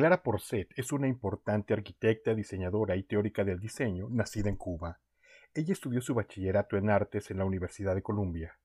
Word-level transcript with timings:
Clara 0.00 0.22
Porcet 0.22 0.72
es 0.76 0.92
una 0.92 1.08
importante 1.08 1.74
arquitecta, 1.74 2.34
diseñadora 2.34 2.96
y 2.96 3.02
teórica 3.02 3.44
del 3.44 3.60
diseño 3.60 4.08
nacida 4.08 4.48
en 4.48 4.56
Cuba. 4.56 4.98
Ella 5.52 5.74
estudió 5.74 6.00
su 6.00 6.14
bachillerato 6.14 6.78
en 6.78 6.88
artes 6.88 7.30
en 7.30 7.36
la 7.36 7.44
Universidad 7.44 7.94
de 7.94 8.00
Columbia. 8.00 8.56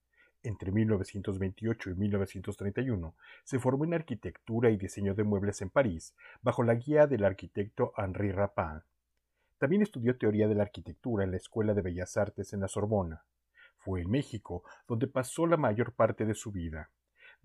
Entre 0.43 0.71
1928 0.71 1.89
y 1.89 1.95
1931 1.95 3.15
se 3.43 3.59
formó 3.59 3.83
en 3.83 3.95
arquitectura 3.95 4.69
y 4.69 4.77
diseño 4.77 5.13
de 5.13 5.25
muebles 5.25 5.61
en 5.61 5.69
París, 5.69 6.15
bajo 6.41 6.63
la 6.63 6.75
guía 6.75 7.05
del 7.05 7.25
arquitecto 7.25 7.91
Henri 7.97 8.31
Rapin. 8.31 8.83
También 9.57 9.81
estudió 9.81 10.17
teoría 10.17 10.47
de 10.47 10.55
la 10.55 10.63
arquitectura 10.63 11.25
en 11.25 11.31
la 11.31 11.37
Escuela 11.37 11.73
de 11.73 11.81
Bellas 11.81 12.15
Artes 12.15 12.53
en 12.53 12.61
la 12.61 12.69
Sorbona. 12.69 13.25
Fue 13.75 13.99
en 13.99 14.09
México 14.09 14.63
donde 14.87 15.07
pasó 15.07 15.47
la 15.47 15.57
mayor 15.57 15.91
parte 15.91 16.25
de 16.25 16.33
su 16.33 16.53
vida. 16.53 16.91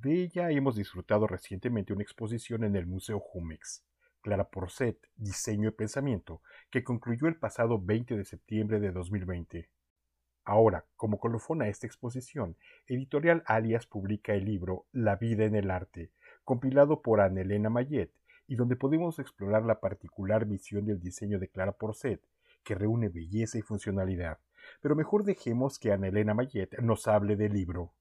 De 0.03 0.23
ella 0.23 0.51
hemos 0.51 0.77
disfrutado 0.77 1.27
recientemente 1.27 1.93
una 1.93 2.03
exposición 2.03 2.65
en 2.65 2.75
el 2.75 2.87
Museo 2.87 3.21
Jumex, 3.21 3.85
Clara 4.23 4.49
Porcet, 4.49 4.97
Diseño 5.15 5.69
y 5.69 5.73
Pensamiento, 5.73 6.41
que 6.71 6.83
concluyó 6.83 7.29
el 7.29 7.37
pasado 7.37 7.79
20 7.79 8.17
de 8.17 8.25
septiembre 8.25 8.81
de 8.81 8.93
2020. 8.93 9.69
Ahora, 10.45 10.87
como 10.97 11.21
colofón 11.21 11.61
a 11.61 11.69
esta 11.69 11.87
exposición, 11.87 12.57
Editorial 12.87 13.43
Alias 13.45 13.87
publica 13.87 14.33
el 14.33 14.47
libro 14.47 14.87
La 14.91 15.17
vida 15.17 15.45
en 15.45 15.55
el 15.55 15.71
arte, 15.71 16.13
compilado 16.45 17.03
por 17.03 17.21
Anne 17.21 17.43
Elena 17.43 17.69
Mayet, 17.69 18.11
y 18.47 18.57
donde 18.57 18.77
podemos 18.77 19.19
explorar 19.19 19.67
la 19.67 19.81
particular 19.81 20.47
visión 20.47 20.87
del 20.87 20.99
diseño 20.99 21.39
de 21.39 21.49
Clara 21.49 21.73
Porcet, 21.73 22.23
que 22.65 22.75
reúne 22.75 23.11
belleza 23.11 23.59
y 23.59 23.63
funcionalidad. 23.63 24.39
Pero 24.81 24.97
mejor 24.97 25.25
dejemos 25.25 25.79
que 25.79 25.93
Anne 25.93 26.09
Elena 26.09 26.33
Mayet 26.33 26.79
nos 26.79 27.07
hable 27.07 27.37
del 27.37 27.53
libro. 27.53 27.93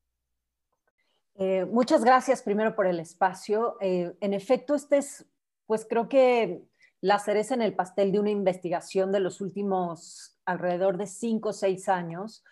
Eh, 1.41 1.63
muchas 1.71 2.03
gracias 2.03 2.41
primero 2.41 2.75
por 2.75 2.85
el 2.85 2.99
espacio. 2.99 3.77
Eh, 3.79 4.13
en 4.19 4.33
efecto, 4.33 4.75
este 4.75 4.97
es, 4.97 5.25
pues 5.67 5.87
creo 5.89 6.09
que 6.09 6.61
la 6.99 7.17
cereza 7.17 7.53
en 7.53 7.61
el 7.61 7.73
pastel 7.73 8.11
de 8.11 8.19
una 8.19 8.29
investigación 8.29 9.13
de 9.13 9.21
los 9.21 9.39
últimos 9.39 10.37
alrededor 10.43 10.97
de 10.97 11.07
cinco 11.07 11.49
o 11.49 11.53
seis 11.53 11.87
años. 11.87 12.43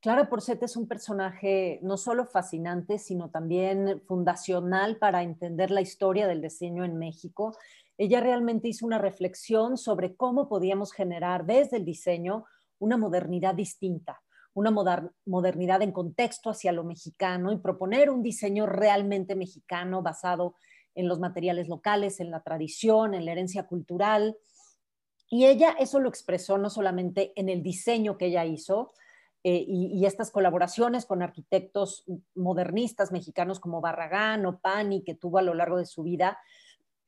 Clara 0.00 0.28
Porcet 0.28 0.62
es 0.62 0.76
un 0.76 0.86
personaje 0.86 1.80
no 1.82 1.96
solo 1.96 2.26
fascinante, 2.26 2.98
sino 2.98 3.30
también 3.30 4.02
fundacional 4.06 4.98
para 4.98 5.22
entender 5.22 5.70
la 5.70 5.80
historia 5.80 6.26
del 6.26 6.42
diseño 6.42 6.84
en 6.84 6.98
México. 6.98 7.56
Ella 7.96 8.20
realmente 8.20 8.68
hizo 8.68 8.84
una 8.84 8.98
reflexión 8.98 9.78
sobre 9.78 10.16
cómo 10.16 10.50
podíamos 10.50 10.92
generar 10.92 11.46
desde 11.46 11.78
el 11.78 11.86
diseño 11.86 12.44
una 12.78 12.98
modernidad 12.98 13.54
distinta, 13.54 14.20
una 14.54 14.70
modernidad 15.26 15.82
en 15.82 15.92
contexto 15.92 16.50
hacia 16.50 16.72
lo 16.72 16.84
mexicano 16.84 17.52
y 17.52 17.58
proponer 17.58 18.08
un 18.08 18.22
diseño 18.22 18.66
realmente 18.66 19.34
mexicano 19.34 20.00
basado 20.00 20.54
en 20.94 21.08
los 21.08 21.18
materiales 21.18 21.68
locales, 21.68 22.20
en 22.20 22.30
la 22.30 22.40
tradición, 22.40 23.14
en 23.14 23.24
la 23.24 23.32
herencia 23.32 23.66
cultural. 23.66 24.36
Y 25.28 25.46
ella 25.46 25.74
eso 25.78 25.98
lo 25.98 26.08
expresó 26.08 26.56
no 26.56 26.70
solamente 26.70 27.32
en 27.34 27.48
el 27.48 27.62
diseño 27.62 28.16
que 28.16 28.26
ella 28.26 28.44
hizo 28.44 28.92
eh, 29.42 29.62
y, 29.66 30.06
estas 30.06 30.30
colaboraciones 30.30 31.04
con 31.04 31.20
arquitectos 31.20 32.04
modernistas 32.34 33.12
mexicanos 33.12 33.60
como 33.60 33.82
Barragán 33.82 34.46
o 34.46 34.58
Pani 34.58 35.02
que 35.02 35.14
tuvo 35.14 35.36
a 35.36 35.42
lo 35.42 35.52
largo 35.52 35.76
de 35.76 35.84
su 35.84 36.02
vida, 36.02 36.38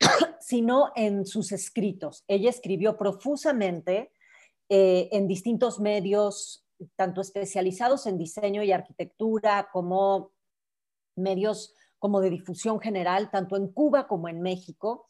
sino 0.40 0.92
en 0.96 1.24
sus 1.24 1.52
escritos. 1.52 2.24
Ella 2.28 2.50
escribió 2.50 2.98
profusamente 2.98 4.12
eh, 4.68 5.08
en 5.12 5.28
distintos 5.28 5.80
medios 5.80 6.65
tanto 6.96 7.20
especializados 7.20 8.06
en 8.06 8.18
diseño 8.18 8.62
y 8.62 8.72
arquitectura 8.72 9.68
como 9.72 10.32
medios 11.16 11.74
como 11.98 12.20
de 12.20 12.30
difusión 12.30 12.78
general, 12.80 13.30
tanto 13.30 13.56
en 13.56 13.68
Cuba 13.68 14.06
como 14.06 14.28
en 14.28 14.42
México. 14.42 15.06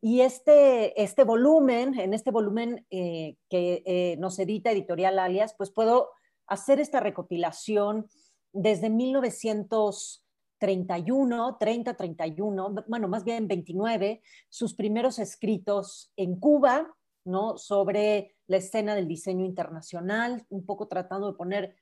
Y 0.00 0.22
este, 0.22 1.00
este 1.00 1.22
volumen, 1.24 1.96
en 1.98 2.14
este 2.14 2.30
volumen 2.30 2.86
eh, 2.90 3.36
que 3.50 3.82
eh, 3.84 4.16
nos 4.18 4.38
edita 4.38 4.72
Editorial 4.72 5.18
Alias, 5.18 5.54
pues 5.56 5.70
puedo 5.70 6.08
hacer 6.46 6.80
esta 6.80 7.00
recopilación 7.00 8.08
desde 8.52 8.88
1931, 8.90 11.56
30, 11.60 11.94
31, 11.94 12.74
bueno, 12.88 13.08
más 13.08 13.24
bien 13.24 13.46
29, 13.46 14.22
sus 14.48 14.72
primeros 14.74 15.18
escritos 15.18 16.10
en 16.16 16.40
Cuba, 16.40 16.96
¿no? 17.24 17.58
Sobre 17.58 18.36
la 18.50 18.56
escena 18.56 18.96
del 18.96 19.06
diseño 19.06 19.44
internacional, 19.46 20.44
un 20.48 20.66
poco 20.66 20.88
tratando 20.88 21.30
de 21.30 21.38
poner 21.38 21.76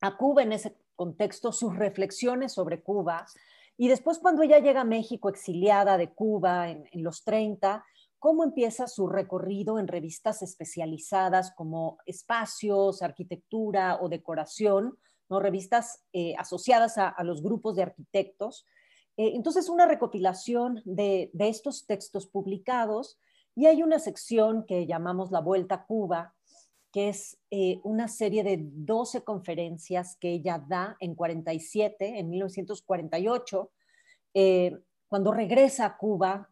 a 0.00 0.16
Cuba 0.16 0.42
en 0.42 0.54
ese 0.54 0.74
contexto, 0.94 1.52
sus 1.52 1.76
reflexiones 1.76 2.54
sobre 2.54 2.82
Cuba. 2.82 3.26
Y 3.76 3.88
después 3.88 4.18
cuando 4.18 4.42
ella 4.42 4.58
llega 4.58 4.80
a 4.80 4.84
México 4.84 5.28
exiliada 5.28 5.98
de 5.98 6.14
Cuba 6.14 6.70
en, 6.70 6.86
los 7.04 7.24
30, 7.24 7.84
cómo 8.18 8.42
empieza 8.42 8.86
su 8.86 9.06
recorrido 9.06 9.78
en 9.78 9.86
revistas 9.86 10.40
especializadas 10.40 11.52
como 11.54 11.98
Espacios, 12.06 13.02
Arquitectura 13.02 13.98
o 14.00 14.08
Decoración, 14.08 14.96
¿no? 15.28 15.40
revistas 15.40 16.02
eh, 16.14 16.34
asociadas 16.38 16.96
a, 16.96 17.22
los 17.22 17.42
grupos 17.42 17.76
de 17.76 17.82
arquitectos. 17.82 18.64
Eh, 19.18 19.32
entonces, 19.34 19.68
una 19.68 19.84
recopilación 19.84 20.80
de, 20.86 21.28
de 21.34 21.48
estos 21.48 21.84
textos 21.84 22.26
publicados 22.26 23.18
y 23.56 23.66
hay 23.66 23.82
una 23.82 23.98
sección 23.98 24.66
que 24.66 24.86
llamamos 24.86 25.32
la 25.32 25.40
Vuelta 25.40 25.74
a 25.76 25.86
Cuba, 25.86 26.34
que 26.92 27.08
es 27.08 27.38
eh, 27.50 27.80
una 27.84 28.06
serie 28.06 28.44
de 28.44 28.58
12 28.60 29.24
conferencias 29.24 30.16
que 30.16 30.30
ella 30.30 30.62
da 30.64 30.96
en 31.00 31.14
47, 31.14 32.18
en 32.18 32.28
1948, 32.28 33.72
eh, 34.34 34.78
cuando 35.08 35.32
regresa 35.32 35.86
a 35.86 35.96
Cuba 35.96 36.50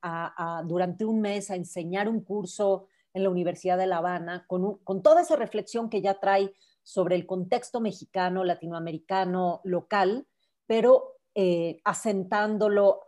durante 0.65 1.05
un 1.05 1.21
mes 1.21 1.51
a 1.51 1.57
enseñar 1.57 2.09
un 2.09 2.21
curso 2.21 2.87
en 3.13 3.23
la 3.23 3.31
Universidad 3.31 3.77
de 3.77 3.87
La 3.87 3.99
Habana, 3.99 4.47
con, 4.47 5.03
toda 5.03 5.23
esa 5.23 5.37
reflexión 5.37 5.91
que 5.91 6.01
ya 6.01 6.21
trae 6.21 6.55
sobre 6.83 7.17
el 7.17 7.27
contexto 7.27 7.81
mexicano, 7.81 8.45
latinoamericano, 8.45 9.61
local, 9.65 10.27
pero 10.67 11.17
eh, 11.35 11.81
asentándolo 11.85 13.01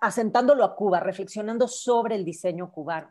asentándolo 0.00 0.64
a 0.64 0.74
Cuba, 0.74 1.00
reflexionando 1.00 1.68
sobre 1.68 2.16
el 2.16 2.24
diseño 2.24 2.70
cubano. 2.72 3.08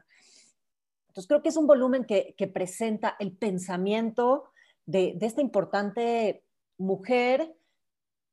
Entonces 1.07 1.27
creo 1.27 1.41
que 1.41 1.49
es 1.49 1.57
un 1.57 1.67
volumen 1.67 2.05
que, 2.05 2.35
presenta 2.53 3.15
el 3.19 3.35
pensamiento 3.35 4.51
de, 4.85 5.17
esta 5.21 5.41
importante 5.41 6.43
mujer 6.77 7.55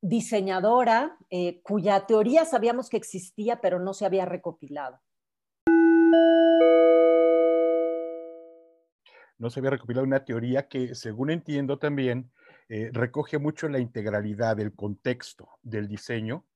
diseñadora 0.02 1.16
eh, 1.30 1.60
cuya 1.62 2.06
teoría 2.06 2.44
sabíamos 2.44 2.88
que 2.88 2.96
existía 2.96 3.60
pero 3.60 3.80
no 3.80 3.94
se 3.94 4.06
había 4.06 4.24
recopilado. 4.24 5.00
No 9.38 9.50
se 9.50 9.60
había 9.60 9.70
recopilado 9.70 10.06
una 10.06 10.24
teoría 10.24 10.68
que, 10.68 10.94
según 10.94 11.30
entiendo 11.30 11.78
también, 11.78 12.30
eh, 12.68 12.90
recoge 12.92 13.38
mucho 13.38 13.68
la 13.68 13.78
integralidad 13.78 14.56
del 14.56 14.74
contexto 14.74 15.48
del 15.62 15.88
diseño 15.88 16.46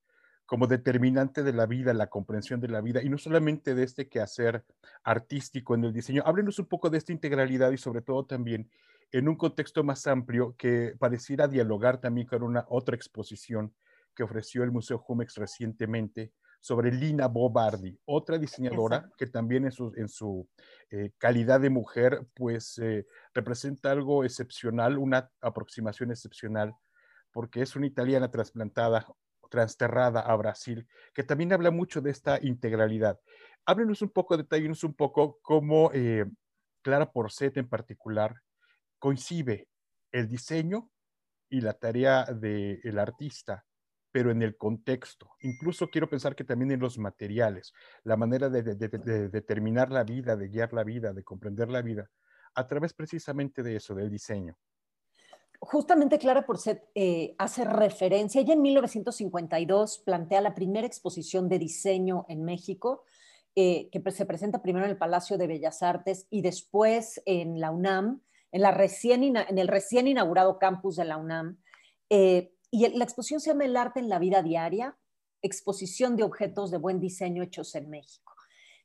como 0.50 0.66
determinante 0.66 1.44
de 1.44 1.52
la 1.52 1.64
vida, 1.64 1.94
la 1.94 2.08
comprensión 2.08 2.60
de 2.60 2.66
la 2.66 2.80
vida, 2.80 3.00
y 3.04 3.08
no 3.08 3.18
solamente 3.18 3.72
de 3.76 3.84
este 3.84 4.08
quehacer 4.08 4.64
artístico 5.04 5.76
en 5.76 5.84
el 5.84 5.92
diseño. 5.92 6.24
Háblenos 6.26 6.58
un 6.58 6.66
poco 6.66 6.90
de 6.90 6.98
esta 6.98 7.12
integralidad 7.12 7.70
y 7.70 7.78
sobre 7.78 8.02
todo 8.02 8.26
también 8.26 8.68
en 9.12 9.28
un 9.28 9.36
contexto 9.36 9.84
más 9.84 10.08
amplio 10.08 10.56
que 10.58 10.96
pareciera 10.98 11.46
dialogar 11.46 12.00
también 12.00 12.26
con 12.26 12.42
una 12.42 12.66
otra 12.68 12.96
exposición 12.96 13.72
que 14.12 14.24
ofreció 14.24 14.64
el 14.64 14.72
Museo 14.72 14.98
Jumex 14.98 15.36
recientemente 15.36 16.32
sobre 16.58 16.90
Lina 16.90 17.28
Bobardi, 17.28 17.96
otra 18.04 18.36
diseñadora 18.36 19.08
que 19.16 19.28
también 19.28 19.66
en 19.66 19.70
su, 19.70 19.92
en 19.94 20.08
su 20.08 20.48
eh, 20.90 21.12
calidad 21.18 21.60
de 21.60 21.70
mujer, 21.70 22.26
pues 22.34 22.76
eh, 22.78 23.06
representa 23.34 23.92
algo 23.92 24.24
excepcional, 24.24 24.98
una 24.98 25.30
aproximación 25.42 26.10
excepcional, 26.10 26.74
porque 27.30 27.62
es 27.62 27.76
una 27.76 27.86
italiana 27.86 28.32
trasplantada 28.32 29.06
transterrada 29.50 30.20
a 30.20 30.34
Brasil, 30.36 30.88
que 31.12 31.22
también 31.22 31.52
habla 31.52 31.70
mucho 31.70 32.00
de 32.00 32.10
esta 32.10 32.38
integralidad. 32.40 33.20
Háblenos 33.66 34.00
un 34.00 34.08
poco, 34.08 34.36
detallenos 34.36 34.82
un 34.84 34.94
poco 34.94 35.38
cómo 35.42 35.90
eh, 35.92 36.24
Clara 36.82 37.12
Porcet 37.12 37.58
en 37.58 37.68
particular 37.68 38.34
coincide 38.98 39.68
el 40.12 40.28
diseño 40.28 40.90
y 41.50 41.60
la 41.60 41.74
tarea 41.74 42.24
del 42.24 42.98
artista, 42.98 43.66
pero 44.12 44.30
en 44.30 44.42
el 44.42 44.56
contexto. 44.56 45.32
Incluso 45.40 45.90
quiero 45.90 46.08
pensar 46.08 46.34
que 46.34 46.44
también 46.44 46.70
en 46.70 46.80
los 46.80 46.96
materiales, 46.98 47.72
la 48.04 48.16
manera 48.16 48.48
de, 48.48 48.62
de 48.62 49.28
determinar 49.28 49.90
la 49.90 50.04
vida, 50.04 50.36
de 50.36 50.48
guiar 50.48 50.72
la 50.72 50.84
vida, 50.84 51.12
de 51.12 51.24
comprender 51.24 51.68
la 51.68 51.82
vida, 51.82 52.08
a 52.54 52.66
través 52.66 52.94
precisamente 52.94 53.62
de 53.62 53.76
eso, 53.76 53.94
del 53.94 54.10
diseño 54.10 54.56
justamente 55.60 56.18
Clara 56.18 56.46
Porcet 56.46 56.88
eh, 56.94 57.34
hace 57.38 57.64
referencia, 57.64 58.40
ella 58.40 58.54
en 58.54 58.62
1952 58.62 59.98
plantea 59.98 60.40
la 60.40 60.54
primera 60.54 60.86
exposición 60.86 61.48
de 61.48 61.58
diseño 61.58 62.24
en 62.28 62.44
México, 62.44 63.04
eh, 63.54 63.90
que 63.90 64.10
se 64.10 64.26
presenta 64.26 64.62
primero 64.62 64.86
en 64.86 64.92
el 64.92 64.98
Palacio 64.98 65.36
de 65.36 65.46
Bellas 65.46 65.82
Artes 65.82 66.26
y 66.30 66.40
después 66.40 67.20
en 67.26 67.60
la 67.60 67.70
UNAM, 67.70 68.22
en, 68.52 68.62
la 68.62 68.70
recién, 68.70 69.22
en 69.22 69.58
el 69.58 69.68
recién 69.68 70.08
inaugurado 70.08 70.58
campus 70.58 70.96
de 70.96 71.04
la 71.04 71.18
UNAM. 71.18 71.58
Eh, 72.08 72.54
y 72.70 72.88
la 72.96 73.04
exposición 73.04 73.40
se 73.40 73.50
llama 73.50 73.64
El 73.64 73.76
arte 73.76 74.00
en 74.00 74.08
la 74.08 74.18
vida 74.18 74.42
diaria, 74.42 74.96
exposición 75.42 76.16
de 76.16 76.22
objetos 76.22 76.70
de 76.70 76.78
buen 76.78 77.00
diseño 77.00 77.42
hechos 77.42 77.74
en 77.74 77.90
México. 77.90 78.34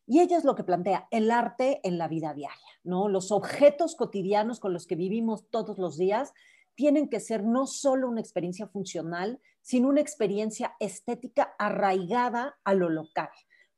Y 0.08 0.20
ella 0.20 0.38
es 0.38 0.44
lo 0.44 0.56
que 0.56 0.64
plantea, 0.64 1.08
el 1.10 1.32
arte 1.32 1.80
en 1.84 1.98
la 1.98 2.08
vida 2.08 2.34
diaria, 2.34 2.60
¿no? 2.84 3.08
Los 3.08 3.32
objetos 3.32 3.96
cotidianos 3.96 4.60
con 4.60 4.74
los 4.74 4.86
que 4.86 4.96
vivimos 4.96 5.50
todos 5.50 5.78
los 5.80 5.98
días 5.98 6.34
tienen 6.76 7.10
que 7.10 7.20
ser 7.20 7.44
no 7.44 7.68
solo 7.68 8.10
una 8.10 8.22
experiencia 8.22 8.68
funcional, 8.68 9.40
sino 9.62 9.90
una 9.90 10.02
experiencia 10.02 10.76
estética 10.80 11.56
arraigada 11.58 12.58
a 12.64 12.74
lo 12.74 12.90
local, 12.90 13.30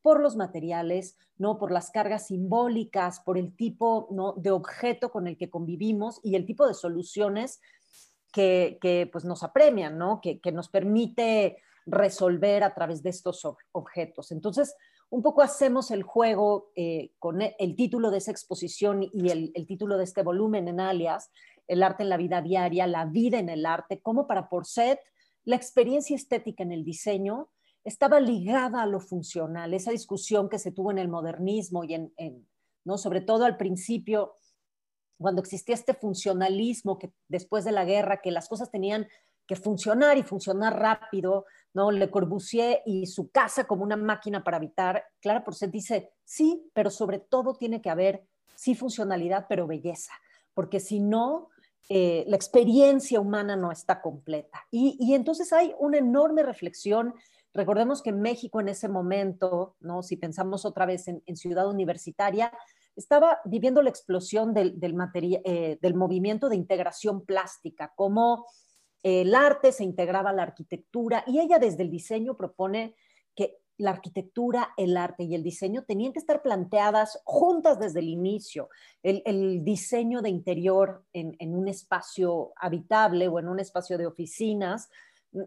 por 0.02 0.20
los 0.20 0.36
materiales, 0.36 1.18
¿no? 1.38 1.58
por 1.58 1.72
las 1.72 1.92
cargas 1.92 2.28
simbólicas, 2.28 3.22
por 3.22 3.38
el 3.38 3.56
tipo 3.56 4.08
¿no? 4.12 4.34
de 4.34 4.52
objeto 4.52 5.12
con 5.12 5.28
el 5.28 5.38
que 5.38 5.50
convivimos 5.50 6.20
y 6.24 6.36
el 6.36 6.46
tipo 6.46 6.68
de 6.68 6.74
soluciones 6.74 7.62
que, 8.32 9.10
pues, 9.12 9.26
nos 9.26 9.44
apremian, 9.44 9.98
¿no? 9.98 10.20
que, 10.22 10.40
que 10.40 10.52
nos 10.52 10.70
permite 10.70 11.58
resolver 11.86 12.64
a 12.64 12.74
través 12.74 13.02
de 13.02 13.10
estos 13.10 13.48
objetos. 13.72 14.32
Entonces, 14.32 14.76
un 15.10 15.22
poco 15.22 15.42
hacemos 15.42 15.90
el 15.92 16.04
juego 16.04 16.72
eh, 16.76 17.12
con 17.18 17.42
el 17.42 17.76
título 17.76 18.12
de 18.12 18.18
esa 18.18 18.32
exposición 18.32 19.10
y 19.14 19.30
el, 19.30 19.52
el, 19.56 19.66
título 19.66 19.98
de 19.98 20.04
este 20.04 20.22
volumen 20.22 20.68
en 20.68 20.82
alias, 20.82 21.32
el 21.68 21.84
arte 21.84 22.04
en 22.04 22.10
la 22.10 22.18
vida 22.18 22.42
diaria, 22.42 22.88
la 22.88 23.06
vida 23.06 23.40
en 23.40 23.50
el 23.50 23.66
arte, 23.66 24.00
como 24.02 24.28
para 24.28 24.50
Porcet, 24.50 25.00
la 25.44 25.56
experiencia 25.56 26.16
estética 26.16 26.64
en 26.64 26.72
el 26.72 26.84
diseño 26.84 27.50
estaba 27.84 28.20
ligada 28.20 28.82
a 28.82 28.86
lo 28.86 29.00
funcional, 29.00 29.74
esa 29.74 29.92
discusión 29.92 30.50
que 30.50 30.60
se 30.60 30.74
tuvo 30.74 30.92
en 30.92 30.98
el 30.98 31.08
modernismo 31.08 31.86
y 31.86 31.94
en, 31.94 32.48
¿no? 32.84 32.98
sobre 32.98 33.22
todo 33.22 33.46
al 33.46 33.56
principio, 33.56 34.36
cuando 35.18 35.42
existía 35.42 35.74
este 35.74 35.94
funcionalismo 35.94 37.00
que 37.00 37.14
después 37.30 37.64
de 37.64 37.72
la 37.72 37.86
guerra, 37.86 38.22
que 38.22 38.32
las 38.32 38.50
cosas 38.50 38.72
tenían 38.72 39.08
que 39.48 39.56
funcionar 39.56 40.18
y 40.18 40.24
funcionar 40.24 40.78
rápido, 40.78 41.46
¿no? 41.74 41.90
Le 41.90 42.12
Corbusier 42.12 42.82
y 42.86 43.06
su 43.06 43.32
casa 43.32 43.64
como 43.64 43.84
una 43.84 43.96
máquina 43.96 44.44
para 44.44 44.58
habitar. 44.58 45.06
Clara 45.22 45.46
Porcet 45.46 45.72
dice, 45.72 46.12
sí, 46.26 46.70
pero 46.74 46.90
sobre 46.90 47.20
todo 47.20 47.56
tiene 47.56 47.82
que 47.82 47.90
haber, 47.90 48.28
sí, 48.56 48.76
funcionalidad, 48.76 49.46
pero 49.48 49.66
belleza, 49.66 50.12
porque 50.54 50.82
si 50.82 51.00
no, 51.00 51.50
eh, 51.90 52.26
la 52.28 52.36
experiencia 52.36 53.20
humana 53.20 53.56
no 53.56 53.72
está 53.72 54.02
completa. 54.02 54.66
Y, 54.72 55.14
entonces 55.14 55.54
hay 55.54 55.74
una 55.80 55.98
enorme 55.98 56.44
reflexión. 56.44 57.14
Recordemos 57.54 58.02
que 58.02 58.12
México 58.12 58.60
en 58.60 58.70
ese 58.70 58.90
momento, 58.90 59.76
¿no? 59.80 60.04
si 60.04 60.18
pensamos 60.18 60.66
otra 60.66 60.86
vez 60.86 61.08
en, 61.08 61.38
ciudad 61.38 61.70
universitaria, 61.70 62.52
estaba 62.96 63.40
viviendo 63.46 63.82
la 63.82 63.90
explosión 63.90 64.54
del, 64.54 64.80
del, 64.80 64.96
eh, 65.46 65.78
del 65.82 65.94
movimiento 65.94 66.50
de 66.50 66.56
integración 66.56 67.26
plástica, 67.26 67.94
como 67.96 68.46
el 69.04 69.34
arte 69.36 69.72
se 69.72 69.84
integraba 69.84 70.32
a 70.32 70.34
la 70.34 70.44
arquitectura 70.44 71.24
y 71.28 71.40
ella 71.40 71.60
desde 71.60 71.84
el 71.84 71.92
diseño 71.92 72.36
propone 72.36 72.96
que 73.36 73.60
la 73.78 73.92
arquitectura, 73.92 74.74
el 74.76 74.98
arte 74.98 75.24
y 75.24 75.36
el 75.36 75.44
diseño 75.44 75.84
tenían 75.84 76.12
que 76.12 76.20
estar 76.20 76.42
planteadas 76.42 77.22
juntas 77.24 77.80
desde 77.80 78.00
el 78.00 78.10
inicio. 78.10 78.70
El, 79.04 79.64
diseño 79.64 80.22
de 80.22 80.30
interior 80.30 81.06
en, 81.14 81.56
un 81.56 81.68
espacio 81.68 82.54
habitable 82.56 83.28
o 83.28 83.40
en 83.40 83.48
un 83.48 83.60
espacio 83.60 83.98
de 83.98 84.08
oficinas 84.08 84.90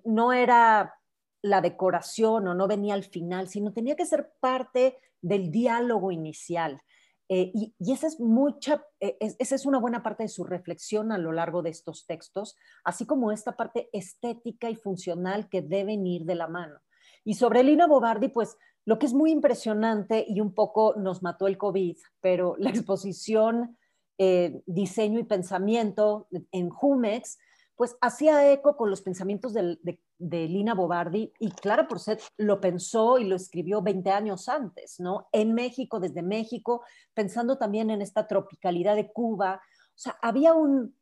no 0.05 0.33
era 0.33 0.95
la 1.43 1.61
decoración 1.61 2.47
o 2.47 2.55
no 2.55 2.69
venía 2.69 2.95
al 2.95 3.05
final, 3.05 3.49
sino 3.49 3.73
tenía 3.73 3.97
que 3.97 4.07
ser 4.07 4.33
parte 4.41 4.97
del 5.21 5.51
diálogo 5.51 6.13
inicial. 6.13 6.81
Eh, 7.29 7.53
y, 7.55 7.75
esa 7.93 8.09
es 8.09 8.19
mucha, 8.19 8.85
eh, 8.99 9.17
esa 9.21 9.55
es 9.55 9.65
una 9.65 9.79
buena 9.79 10.03
parte 10.03 10.25
de 10.25 10.29
su 10.29 10.45
reflexión 10.45 11.13
a 11.13 11.19
lo 11.19 11.33
largo 11.33 11.63
de 11.63 11.71
estos 11.71 12.07
textos, 12.07 12.57
así 12.85 13.07
como 13.07 13.31
esta 13.33 13.57
parte 13.57 13.89
estética 13.93 14.69
y 14.69 14.75
funcional 14.75 15.49
que 15.49 15.63
deben 15.63 16.07
ir 16.07 16.25
de 16.25 16.35
la 16.35 16.49
mano. 16.49 16.81
Y 17.25 17.35
sobre 17.35 17.63
Lina 17.63 17.87
Bobardi, 17.87 18.29
pues 18.29 18.57
lo 18.85 18.99
que 18.99 19.07
es 19.07 19.13
muy 19.13 19.31
impresionante 19.31 20.25
y 20.27 20.41
un 20.41 20.55
poco 20.55 20.95
nos 20.97 21.23
mató 21.23 21.47
el 21.47 21.59
COVID, 21.59 21.97
pero 22.21 22.57
la 22.59 22.71
exposición 22.71 23.77
eh, 24.19 24.63
Diseño 24.67 25.19
y 25.19 25.25
Pensamiento 25.25 26.29
en 26.53 26.69
Jumex, 26.69 27.39
pues 27.81 27.97
hacía 28.03 28.53
eco 28.53 28.77
con 28.77 28.91
los 28.91 29.01
pensamientos 29.01 29.55
de, 29.55 29.79
Lina 30.19 30.75
Bobardi 30.75 31.33
y 31.39 31.51
Clara 31.53 31.89
Porcet 31.89 32.21
lo 32.37 32.61
pensó 32.61 33.19
y 33.19 33.25
lo 33.25 33.37
escribió 33.37 33.81
20 33.81 34.11
años 34.11 34.51
antes, 34.51 35.01
¿no? 35.01 35.29
En 35.33 35.55
México, 35.55 35.99
desde 35.99 36.21
México, 36.21 36.85
pensando 37.15 37.57
también 37.57 37.89
en 37.89 38.03
esta 38.03 38.27
tropicalidad 38.27 38.97
de 38.97 39.11
Cuba. 39.11 39.63
O 39.65 39.99
sea, 39.99 40.19
había 40.21 40.53
un, 40.53 40.95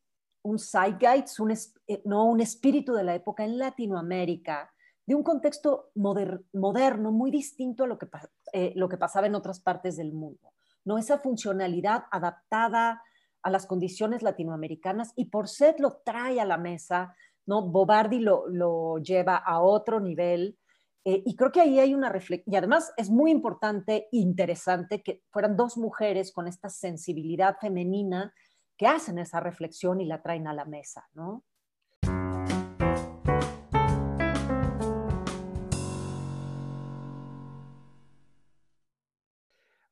un 0.42 0.58
zeitgeist, 0.60 1.40
un, 1.40 1.50
eh, 1.50 2.02
no, 2.04 2.26
un 2.26 2.40
espíritu 2.40 2.92
de 2.92 3.02
la 3.02 3.16
época 3.16 3.44
en 3.44 3.58
Latinoamérica, 3.58 4.72
de 5.08 5.14
un 5.14 5.22
contexto 5.22 5.90
moderno 5.94 7.12
muy 7.12 7.30
distinto 7.30 7.84
a 7.84 7.86
lo 7.86 7.98
que, 7.98 8.08
eh, 8.52 8.74
lo 8.76 8.90
que 8.90 8.98
pasaba 8.98 9.26
en 9.26 9.34
otras 9.34 9.58
partes 9.58 9.96
del 9.96 10.12
mundo. 10.12 10.52
¿no? 10.84 10.98
Esa 10.98 11.18
funcionalidad 11.18 12.04
adaptada 12.10 13.02
a 13.42 13.50
las 13.50 13.64
condiciones 13.64 14.20
latinoamericanas 14.20 15.14
y 15.16 15.30
por 15.30 15.44
Porcet 15.44 15.80
lo 15.80 16.02
trae 16.04 16.42
a 16.42 16.44
la 16.44 16.58
mesa, 16.58 17.16
¿no? 17.46 17.62
Bobardi 17.62 18.18
lo, 18.18 18.48
lo 18.48 18.98
lleva 18.98 19.36
a 19.36 19.62
otro 19.62 19.98
nivel. 19.98 20.58
Eh, 21.06 21.22
y 21.24 21.34
creo 21.36 21.52
que 21.52 21.62
ahí 21.62 21.78
hay 21.78 21.94
una 21.94 22.10
reflexión, 22.10 22.52
y 22.52 22.58
además 22.58 22.92
es 22.98 23.08
muy 23.08 23.30
importante, 23.30 24.08
interesante 24.12 25.02
que 25.02 25.22
fueran 25.30 25.56
dos 25.56 25.78
mujeres 25.78 26.32
con 26.32 26.46
esta 26.46 26.68
sensibilidad 26.68 27.56
femenina 27.58 28.34
que 28.76 28.86
hacen 28.86 29.18
esa 29.18 29.40
reflexión 29.40 30.02
y 30.02 30.04
la 30.04 30.20
traen 30.20 30.46
a 30.48 30.52
la 30.52 30.66
mesa, 30.66 31.08
¿no? 31.14 31.44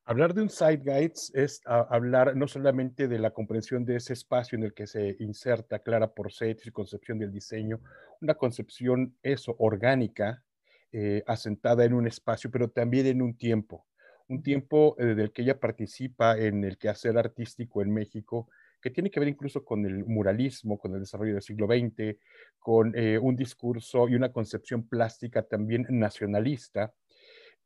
Hablar 0.09 0.33
de 0.33 0.41
un 0.41 0.49
side 0.49 0.83
guides 0.85 1.33
es 1.35 1.61
hablar 1.65 2.33
no 2.33 2.47
solamente 2.47 3.09
de 3.09 3.19
la 3.19 3.31
comprensión 3.31 3.83
de 3.83 3.97
ese 3.97 4.13
espacio 4.13 4.57
en 4.57 4.63
el 4.63 4.73
que 4.73 4.87
se 4.87 5.17
inserta 5.19 5.79
Clara 5.79 6.13
Porcet 6.13 6.61
y 6.61 6.63
su 6.63 6.71
concepción 6.71 7.19
del 7.19 7.33
diseño, 7.33 7.81
una 8.21 8.35
concepción 8.35 9.17
eso, 9.21 9.53
orgánica, 9.59 10.45
eh, 10.93 11.25
asentada 11.27 11.83
en 11.83 11.93
un 11.93 12.07
espacio, 12.07 12.49
pero 12.49 12.69
también 12.69 13.05
en 13.07 13.21
un 13.21 13.35
tiempo, 13.35 13.85
un 14.29 14.41
tiempo 14.43 14.95
eh, 14.97 15.07
del 15.07 15.33
que 15.33 15.41
ella 15.41 15.59
participa 15.59 16.37
en 16.37 16.63
el 16.63 16.77
quehacer 16.77 17.17
artístico 17.17 17.81
en 17.81 17.93
México, 17.93 18.47
que 18.81 18.91
tiene 18.91 19.11
que 19.11 19.19
ver 19.19 19.27
incluso 19.27 19.65
con 19.65 19.85
el 19.85 20.05
muralismo, 20.05 20.77
con 20.77 20.93
el 20.93 21.01
desarrollo 21.01 21.33
del 21.33 21.41
siglo 21.41 21.67
XX, 21.67 22.17
con 22.59 22.93
eh, 22.95 23.19
un 23.19 23.35
discurso 23.35 24.07
y 24.07 24.15
una 24.15 24.31
concepción 24.31 24.87
plástica 24.87 25.43
también 25.43 25.85
nacionalista, 25.89 26.93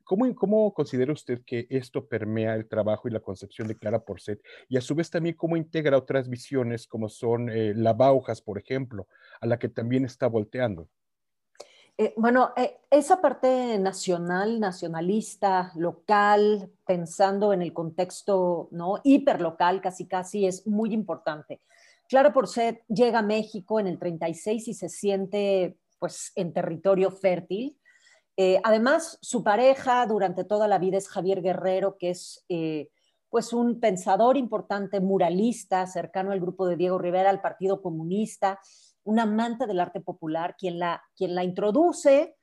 ¿Cómo, 0.04 0.34
¿Cómo, 0.36 0.74
considera 0.74 1.14
usted 1.14 1.42
que 1.46 1.68
esto 1.70 2.08
permea 2.08 2.56
el 2.56 2.68
trabajo 2.68 3.08
y 3.08 3.12
la 3.12 3.20
concepción 3.20 3.68
de 3.68 3.78
Clara 3.78 4.04
Porcet? 4.04 4.42
Y 4.70 4.78
a 4.78 4.82
su 4.82 4.96
vez 4.96 5.10
también 5.10 5.36
cómo 5.36 5.58
integra 5.58 5.98
otras 5.98 6.30
visiones 6.30 6.88
como 6.88 7.10
son 7.10 7.50
eh, 7.50 7.74
la 7.76 7.94
Baujas, 7.94 8.42
por 8.42 8.58
ejemplo, 8.58 9.08
a 9.40 9.48
la 9.48 9.58
que 9.60 9.70
también 9.70 10.06
está 10.06 10.28
volteando. 10.28 10.88
Eh, 11.98 12.14
bueno, 12.18 12.52
eh, 12.56 12.80
esa 12.90 13.22
parte 13.22 13.78
nacional, 13.78 14.60
nacionalista, 14.60 15.72
local, 15.76 16.72
pensando 16.86 17.54
en 17.54 17.62
el 17.62 17.74
contexto 17.74 18.70
¿no? 18.72 19.00
hiperlocal, 19.04 19.82
casi 19.82 20.08
casi, 20.08 20.46
es 20.46 20.66
muy 20.66 20.94
importante. 20.94 21.62
Clara 22.08 22.34
Porcet 22.34 22.84
llega 22.88 23.20
a 23.20 23.24
México 23.24 23.80
en 23.80 23.88
el 23.88 24.00
36 24.00 24.68
y 24.68 24.74
se 24.74 24.90
siente 24.90 25.78
pues 26.00 26.32
en 26.36 26.52
territorio 26.52 27.12
fértil, 27.12 27.78
eh, 28.44 28.60
además, 28.64 29.20
su 29.22 29.44
pareja 29.44 30.04
durante 30.08 30.44
toda 30.44 30.68
la 30.68 30.80
vida 30.80 30.98
es 30.98 31.08
Javier 31.08 31.44
Guerrero, 31.44 32.00
que 32.00 32.10
es 32.10 32.44
eh, 32.50 32.90
pues 33.30 33.54
un 33.54 33.80
pensador 33.80 34.36
importante, 34.36 35.00
muralista, 35.00 35.86
cercano 35.86 36.32
al 36.32 36.40
grupo 36.40 36.66
de 36.66 36.76
Diego 36.76 36.98
Rivera, 36.98 37.30
al 37.30 37.40
Partido 37.40 37.84
Comunista, 37.84 38.60
un 39.04 39.20
amante 39.20 39.68
del 39.68 39.80
arte 39.80 40.02
popular, 40.02 40.56
quien 40.58 40.80
la, 40.80 41.04
quien 41.16 41.36
la 41.36 41.44
introduce 41.44 42.36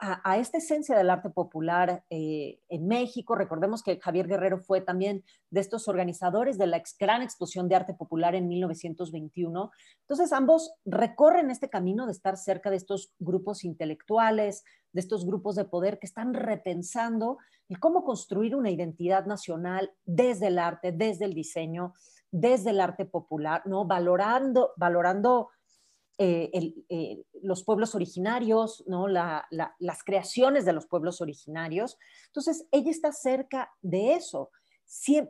a, 0.00 0.38
esta 0.38 0.58
esencia 0.58 0.96
del 0.96 1.10
arte 1.10 1.30
popular 1.30 2.04
eh, 2.10 2.60
en 2.68 2.86
México. 2.86 3.34
Recordemos 3.34 3.82
que 3.82 3.98
Javier 4.00 4.26
Guerrero 4.26 4.58
fue 4.58 4.80
también 4.80 5.24
de 5.50 5.60
estos 5.60 5.88
organizadores 5.88 6.58
de 6.58 6.66
la 6.66 6.82
gran 6.98 7.22
explosión 7.22 7.68
de 7.68 7.76
arte 7.76 7.94
popular 7.94 8.34
en 8.34 8.48
1921. 8.48 9.70
Entonces, 10.00 10.32
ambos 10.32 10.72
recorren 10.84 11.50
este 11.50 11.68
camino 11.70 12.06
de 12.06 12.12
estar 12.12 12.36
cerca 12.36 12.70
de 12.70 12.76
estos 12.76 13.12
grupos 13.18 13.64
intelectuales, 13.64 14.64
de 14.92 15.00
estos 15.00 15.26
grupos 15.26 15.56
de 15.56 15.64
poder 15.64 15.98
que 15.98 16.06
están 16.06 16.34
repensando 16.34 17.38
el 17.68 17.78
cómo 17.78 18.04
construir 18.04 18.56
una 18.56 18.70
identidad 18.70 19.26
nacional 19.26 19.92
desde 20.04 20.48
el 20.48 20.58
arte, 20.58 20.92
desde 20.92 21.26
el 21.26 21.34
diseño, 21.34 21.94
desde 22.30 22.70
el 22.70 22.80
arte 22.80 23.04
popular, 23.04 23.62
¿no? 23.66 23.86
valorando, 23.86 24.72
valorando 24.76 25.50
eh, 26.20 26.74
eh, 26.88 27.22
los 27.42 27.62
pueblos 27.62 27.94
originarios, 27.94 28.82
¿no? 28.88 29.06
las 29.06 30.04
creaciones 30.04 30.64
de 30.64 30.72
los 30.72 30.86
pueblos 30.86 31.20
originarios. 31.20 31.96
Entonces, 32.26 32.66
ella 32.72 32.90
está 32.90 33.12
cerca 33.12 33.70
de 33.82 34.14
eso, 34.14 34.50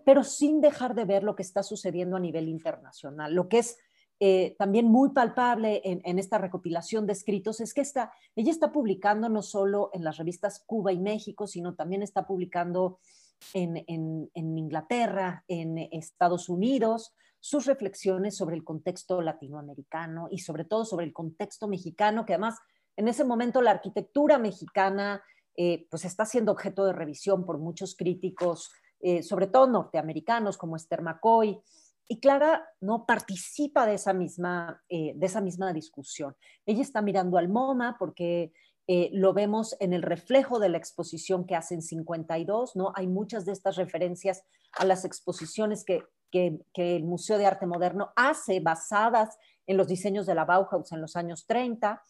pero 0.07 0.25
sin 0.25 0.63
dejar 0.63 0.95
de 0.95 1.05
ver 1.05 1.25
lo 1.25 1.37
que 1.37 1.43
está 1.43 1.63
sucediendo 1.63 2.17
a 2.17 2.21
nivel 2.21 2.49
internacional. 2.49 3.35
Lo 3.35 3.49
que 3.49 3.59
es 3.59 3.77
eh, 4.21 4.57
también 4.59 4.87
muy 4.87 5.11
palpable 5.11 5.81
en, 5.85 6.19
esta 6.19 6.39
recopilación 6.39 7.07
de 7.07 7.13
escritos 7.13 7.61
es 7.61 7.73
que 7.73 7.83
está, 7.83 8.13
ella 8.35 8.51
está 8.51 8.73
publicando 8.73 9.29
no 9.29 9.43
solo 9.43 9.91
en 9.93 10.03
las 10.03 10.17
revistas 10.17 10.65
Cuba 10.67 10.93
y 10.93 10.99
México, 10.99 11.47
sino 11.47 11.75
también 11.75 12.03
está 12.03 12.27
publicando 12.27 12.99
en, 13.55 13.85
en, 13.87 14.59
Inglaterra, 14.59 15.45
en 15.47 15.79
Estados 15.93 16.49
Unidos, 16.49 17.15
sus 17.49 17.65
reflexiones 17.65 18.37
sobre 18.37 18.57
el 18.57 18.63
contexto 18.63 19.23
latinoamericano 19.23 20.29
y 20.31 20.41
sobre 20.41 20.67
todo 20.67 20.85
sobre 20.85 21.07
el 21.07 21.15
contexto 21.15 21.67
mexicano, 21.67 22.27
que 22.27 22.35
además 22.35 22.59
en 22.95 23.09
ese 23.09 23.25
momento 23.25 23.63
la 23.63 23.71
arquitectura 23.71 24.39
mexicana 24.39 25.23
eh, 25.57 25.87
pues 25.91 26.05
está 26.05 26.27
siendo 26.27 26.53
objeto 26.53 26.85
de 26.85 26.93
revisión 26.93 27.47
por 27.47 27.57
muchos 27.57 27.97
críticos, 27.97 28.71
eh, 29.01 29.23
sobre 29.23 29.47
todo 29.47 29.67
norteamericanos 29.67 30.59
como 30.59 30.77
Esther 30.77 31.01
McCoy, 31.01 31.59
y 32.07 32.21
Clara 32.21 32.69
no 32.83 33.07
participa 33.07 33.87
de 33.87 33.95
esa 33.95 34.13
misma, 34.13 34.83
eh, 34.91 35.15
de 35.17 35.27
esa 35.27 35.41
misma 35.41 35.73
discusión. 35.73 36.37
Ella 36.67 36.83
está 36.83 37.01
mirando 37.01 37.39
al 37.39 37.49
MoMA 37.49 37.97
porque 37.99 38.53
lo 39.13 39.35
vemos 39.35 39.77
en 39.81 39.93
el 39.93 40.01
reflejo 40.01 40.59
de 40.59 40.71
la 40.71 40.79
exposición 40.79 41.45
que 41.45 41.55
hace 41.55 41.75
en 41.75 41.83
52, 41.83 42.75
¿no? 42.75 42.93
Hay 42.95 43.07
muchas 43.07 43.45
de 43.45 43.53
estas 43.53 43.77
referencias 43.77 44.45
a 44.79 44.87
las 44.87 45.05
exposiciones 45.05 45.85
que, 45.85 46.05
que, 46.31 46.61
el 46.75 47.05
Museo 47.05 47.39
de 47.39 47.47
Arte 47.47 47.67
Moderno 47.67 48.13
hace 48.17 48.61
basadas 48.61 49.39
en 49.67 49.77
los 49.77 49.89
diseños 49.89 50.27
de 50.27 50.35
la 50.35 50.45
Bauhaus 50.45 50.93
en 50.93 51.01
los 51.01 51.17
años 51.17 51.47
30. 51.47 52.03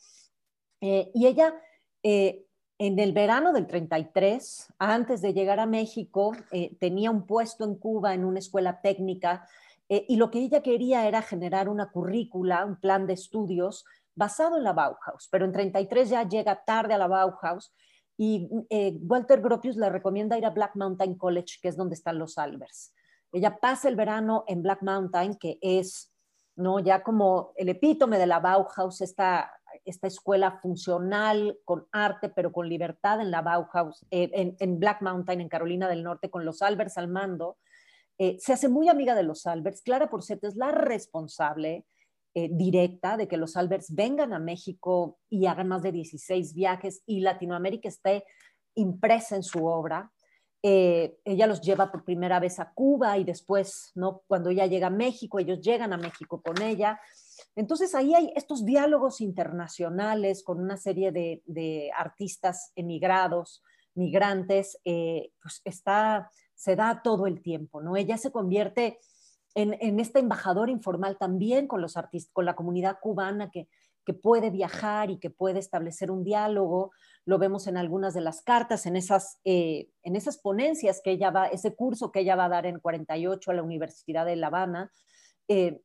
Eh, 0.80 1.10
y 1.14 1.26
ella, 1.26 1.54
en 2.02 2.98
el 2.98 3.12
verano 3.12 3.52
del 3.52 3.66
33, 3.66 4.74
antes 4.78 5.20
de 5.20 5.32
llegar 5.32 5.58
a 5.58 5.66
México, 5.66 6.32
tenía 6.78 7.10
un 7.10 7.26
puesto 7.26 7.64
en 7.64 7.74
Cuba 7.74 8.14
en 8.14 8.24
una 8.24 8.38
escuela 8.38 8.80
técnica 8.80 9.48
eh, 9.88 10.04
y 10.08 10.16
lo 10.16 10.30
que 10.30 10.40
ella 10.40 10.62
quería 10.62 11.08
era 11.08 11.22
generar 11.22 11.68
una 11.68 11.90
currícula, 11.90 12.64
un 12.64 12.76
plan 12.76 13.06
de 13.06 13.14
estudios 13.14 13.84
basado 14.14 14.56
en 14.56 14.64
la 14.64 14.72
Bauhaus, 14.72 15.28
pero 15.30 15.44
en 15.44 15.52
33 15.52 16.10
ya 16.10 16.28
llega 16.28 16.64
tarde 16.64 16.94
a 16.94 16.98
la 16.98 17.06
Bauhaus 17.06 17.72
y 18.16 18.48
eh, 18.68 18.98
Walter 19.02 19.40
Gropius 19.40 19.76
le 19.76 19.88
recomienda 19.88 20.36
ir 20.36 20.44
a 20.44 20.50
Black 20.50 20.74
Mountain 20.74 21.14
College, 21.14 21.58
que 21.62 21.68
es 21.68 21.76
donde 21.76 21.94
están 21.94 22.18
los 22.18 22.36
Albers. 22.36 22.92
Ella 23.32 23.58
pasa 23.58 23.88
el 23.88 23.96
verano 23.96 24.44
en 24.46 24.62
Black 24.62 24.82
Mountain, 24.82 25.36
que 25.36 25.58
es 25.60 26.12
¿no? 26.56 26.80
ya 26.80 27.02
como 27.02 27.52
el 27.56 27.68
epítome 27.68 28.18
de 28.18 28.26
la 28.26 28.40
Bauhaus, 28.40 29.00
esta, 29.00 29.50
esta 29.84 30.06
escuela 30.06 30.58
funcional 30.60 31.58
con 31.64 31.86
arte, 31.92 32.28
pero 32.28 32.52
con 32.52 32.68
libertad 32.68 33.20
en 33.20 33.30
la 33.30 33.42
Bauhaus, 33.42 34.04
eh, 34.10 34.54
en, 34.58 34.78
Black 34.80 35.02
Mountain, 35.02 35.40
en 35.40 35.48
Carolina 35.48 35.88
del 35.88 36.02
Norte, 36.02 36.30
con 36.30 36.44
los 36.44 36.62
Albers 36.62 36.98
al 36.98 37.08
mando. 37.08 37.58
Eh, 38.18 38.36
se 38.40 38.52
hace 38.52 38.68
muy 38.68 38.88
amiga 38.88 39.14
de 39.14 39.22
los 39.22 39.46
Alberts. 39.46 39.82
Clara 39.82 40.10
Porceta 40.10 40.48
es 40.48 40.56
la 40.56 40.72
responsable 40.72 41.86
eh, 42.34 42.48
directa 42.50 43.16
de 43.16 43.28
que 43.28 43.36
los 43.36 43.56
Alberts 43.56 43.94
vengan 43.94 44.32
a 44.32 44.38
México 44.38 45.18
y 45.30 45.46
hagan 45.46 45.68
más 45.68 45.82
de 45.82 45.92
16 45.92 46.54
viajes 46.54 47.02
y 47.06 47.20
Latinoamérica 47.20 47.88
esté 47.88 48.24
impresa 48.74 49.36
en 49.36 49.42
su 49.42 49.64
obra. 49.64 50.12
Eh, 50.62 51.18
ella 51.24 51.46
los 51.46 51.60
lleva 51.60 51.90
por 51.90 52.04
primera 52.04 52.40
vez 52.40 52.58
a 52.58 52.72
Cuba 52.72 53.16
y 53.16 53.24
después, 53.24 53.92
¿no? 53.94 54.22
cuando 54.26 54.50
ella 54.50 54.66
llega 54.66 54.88
a 54.88 54.90
México, 54.90 55.38
ellos 55.38 55.60
llegan 55.60 55.92
a 55.92 55.96
México 55.96 56.42
con 56.42 56.60
ella. 56.60 57.00
Entonces 57.54 57.94
ahí 57.94 58.14
hay 58.14 58.32
estos 58.34 58.64
diálogos 58.64 59.20
internacionales 59.20 60.42
con 60.42 60.60
una 60.60 60.76
serie 60.76 61.12
de, 61.12 61.90
artistas 61.96 62.72
emigrados, 62.74 63.62
migrantes, 63.94 64.78
pues 64.84 65.60
está 65.64 66.30
se 66.58 66.74
da 66.74 67.02
todo 67.04 67.28
el 67.28 67.40
tiempo, 67.40 67.80
¿no? 67.80 67.96
Ella 67.96 68.18
se 68.18 68.32
convierte 68.32 68.98
en, 69.54 69.76
en 69.80 70.00
este 70.00 70.18
embajador 70.18 70.70
informal 70.70 71.16
también 71.16 71.68
con 71.68 71.80
los 71.80 71.96
artistas, 71.96 72.32
con 72.32 72.44
la 72.44 72.56
comunidad 72.56 72.98
cubana 73.00 73.48
que, 73.48 73.68
que 74.08 74.14
puede 74.14 74.48
viajar 74.48 75.10
y 75.10 75.18
que 75.18 75.28
puede 75.28 75.58
establecer 75.58 76.10
un 76.10 76.24
diálogo. 76.24 76.92
Lo 77.26 77.36
vemos 77.36 77.66
en 77.66 77.76
algunas 77.76 78.14
de 78.14 78.22
las 78.22 78.40
cartas, 78.40 78.86
en 78.86 78.96
esas, 78.96 79.38
eh, 79.44 79.90
en 80.02 80.16
esas 80.16 80.38
ponencias 80.38 81.02
que 81.04 81.10
ella 81.10 81.30
va, 81.30 81.48
ese 81.48 81.74
curso 81.74 82.10
que 82.10 82.20
ella 82.20 82.34
va 82.34 82.46
a 82.46 82.48
dar 82.48 82.64
en 82.64 82.80
48 82.80 83.50
a 83.50 83.54
la 83.54 83.62
Universidad 83.62 84.24
de 84.24 84.36
La 84.36 84.46
Habana. 84.46 84.90
Eh, 85.46 85.82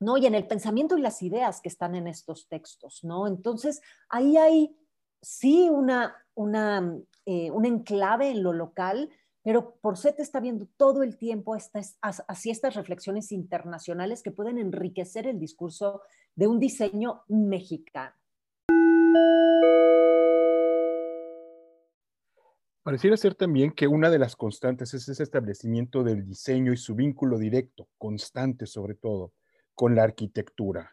¿no? 0.00 0.16
Y 0.16 0.24
en 0.24 0.34
el 0.34 0.46
pensamiento 0.46 0.96
y 0.96 1.02
las 1.02 1.20
ideas 1.20 1.60
que 1.60 1.68
están 1.68 1.94
en 1.94 2.06
estos 2.06 2.48
textos, 2.48 3.04
¿no? 3.04 3.26
Entonces, 3.26 3.82
ahí 4.08 4.38
hay 4.38 4.74
sí 5.20 5.68
una, 5.68 6.16
una, 6.32 6.96
eh, 7.26 7.50
un 7.50 7.66
enclave 7.66 8.30
en 8.30 8.42
lo 8.42 8.54
local, 8.54 9.10
pero 9.44 9.76
Porcet 9.82 10.18
está 10.20 10.40
viendo 10.40 10.66
todo 10.78 11.02
el 11.02 11.18
tiempo 11.18 11.54
estas, 11.54 11.98
así 12.00 12.50
estas 12.50 12.74
reflexiones 12.74 13.30
internacionales 13.30 14.22
que 14.22 14.30
pueden 14.30 14.56
enriquecer 14.58 15.26
el 15.26 15.38
discurso 15.38 16.00
de 16.34 16.46
un 16.46 16.58
diseño 16.58 17.22
mexicano. 17.28 18.14
Pareciera 22.82 23.16
ser 23.18 23.34
también 23.34 23.72
que 23.72 23.86
una 23.86 24.10
de 24.10 24.18
las 24.18 24.34
constantes 24.34 24.94
es 24.94 25.08
ese 25.08 25.22
establecimiento 25.22 26.02
del 26.02 26.24
diseño 26.24 26.72
y 26.72 26.76
su 26.78 26.94
vínculo 26.94 27.38
directo, 27.38 27.88
constante 27.98 28.66
sobre 28.66 28.94
todo, 28.94 29.32
con 29.74 29.94
la 29.94 30.04
arquitectura. 30.04 30.90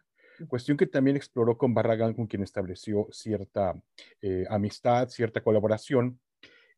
Cuestión 0.48 0.76
que 0.76 0.88
también 0.88 1.16
exploró 1.16 1.58
con 1.58 1.74
Barragán, 1.74 2.14
con 2.14 2.28
quien 2.28 2.44
estableció 2.44 3.08
cierta 3.12 3.82
eh, 4.22 4.46
amistad, 4.50 5.08
cierta 5.10 5.42
colaboración, 5.42 6.20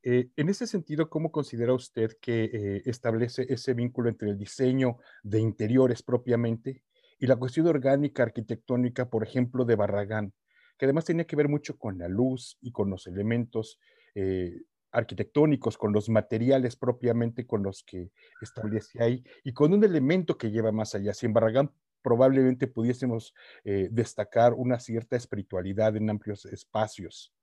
eh, 0.05 0.29
en 0.35 0.49
ese 0.49 0.67
sentido, 0.67 1.09
¿cómo 1.09 1.31
considera 1.31 1.73
usted 1.73 2.17
que 2.19 2.43
eh, 2.43 2.81
establece 2.85 3.45
ese 3.47 3.73
vínculo 3.73 4.09
entre 4.09 4.29
el 4.29 4.37
diseño 4.37 4.97
de 5.23 5.39
interiores 5.39 6.03
propiamente 6.03 6.83
y 7.19 7.27
la 7.27 7.37
cuestión 7.37 7.67
orgánica 7.67 8.23
arquitectónica, 8.23 9.09
por 9.09 9.23
ejemplo, 9.23 9.63
de 9.63 9.75
Barragán, 9.75 10.33
que 10.77 10.85
además 10.85 11.05
tiene 11.05 11.25
que 11.25 11.37
ver 11.37 11.47
mucho 11.47 11.77
con 11.77 11.97
la 11.97 12.09
luz 12.09 12.57
y 12.59 12.73
con 12.73 12.89
los 12.89 13.07
elementos 13.07 13.79
eh, 14.13 14.63
arquitectónicos, 14.91 15.77
con 15.77 15.93
los 15.93 16.09
materiales 16.09 16.75
propiamente 16.75 17.47
con 17.47 17.63
los 17.63 17.81
que 17.83 18.11
establece 18.41 19.01
ahí 19.01 19.23
y 19.45 19.53
con 19.53 19.73
un 19.73 19.85
elemento 19.85 20.37
que 20.37 20.51
lleva 20.51 20.73
más 20.73 20.95
allá. 20.95 21.13
Si 21.13 21.25
en 21.25 21.33
Barragán 21.33 21.71
probablemente 22.01 22.67
pudiésemos 22.67 23.33
destacar 23.63 24.53
una 24.53 24.77
cierta 24.77 25.15
espiritualidad 25.15 25.95
en 25.95 26.09
amplios 26.09 26.45
espacios 26.45 27.33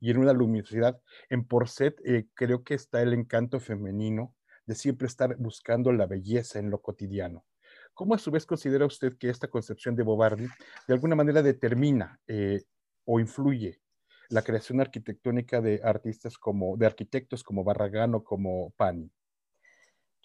y 0.00 0.10
en 0.10 0.18
una 0.18 0.32
luminosidad. 0.32 1.00
En 1.28 1.44
Porcet 1.44 2.00
eh, 2.04 2.26
creo 2.34 2.64
que 2.64 2.74
está 2.74 3.02
el 3.02 3.12
encanto 3.12 3.60
femenino 3.60 4.34
de 4.66 4.74
siempre 4.74 5.06
estar 5.06 5.36
buscando 5.36 5.92
la 5.92 6.06
belleza 6.06 6.58
en 6.58 6.70
lo 6.70 6.80
cotidiano. 6.80 7.44
¿Cómo 7.94 8.14
a 8.14 8.18
su 8.18 8.30
vez 8.30 8.44
considera 8.46 8.84
usted 8.84 9.16
que 9.18 9.30
esta 9.30 9.48
concepción 9.48 9.96
de 9.96 10.02
Bobardi 10.02 10.46
de 10.86 10.94
alguna 10.94 11.14
manera 11.14 11.42
determina 11.42 12.20
eh, 12.26 12.62
o 13.04 13.20
influye 13.20 13.80
la 14.28 14.42
creación 14.42 14.80
arquitectónica 14.80 15.60
de 15.60 15.80
artistas 15.82 16.36
como, 16.36 16.76
de 16.76 16.86
arquitectos 16.86 17.42
como 17.42 17.64
Barragán 17.64 18.14
o 18.14 18.24
como 18.24 18.72
Pani? 18.76 19.10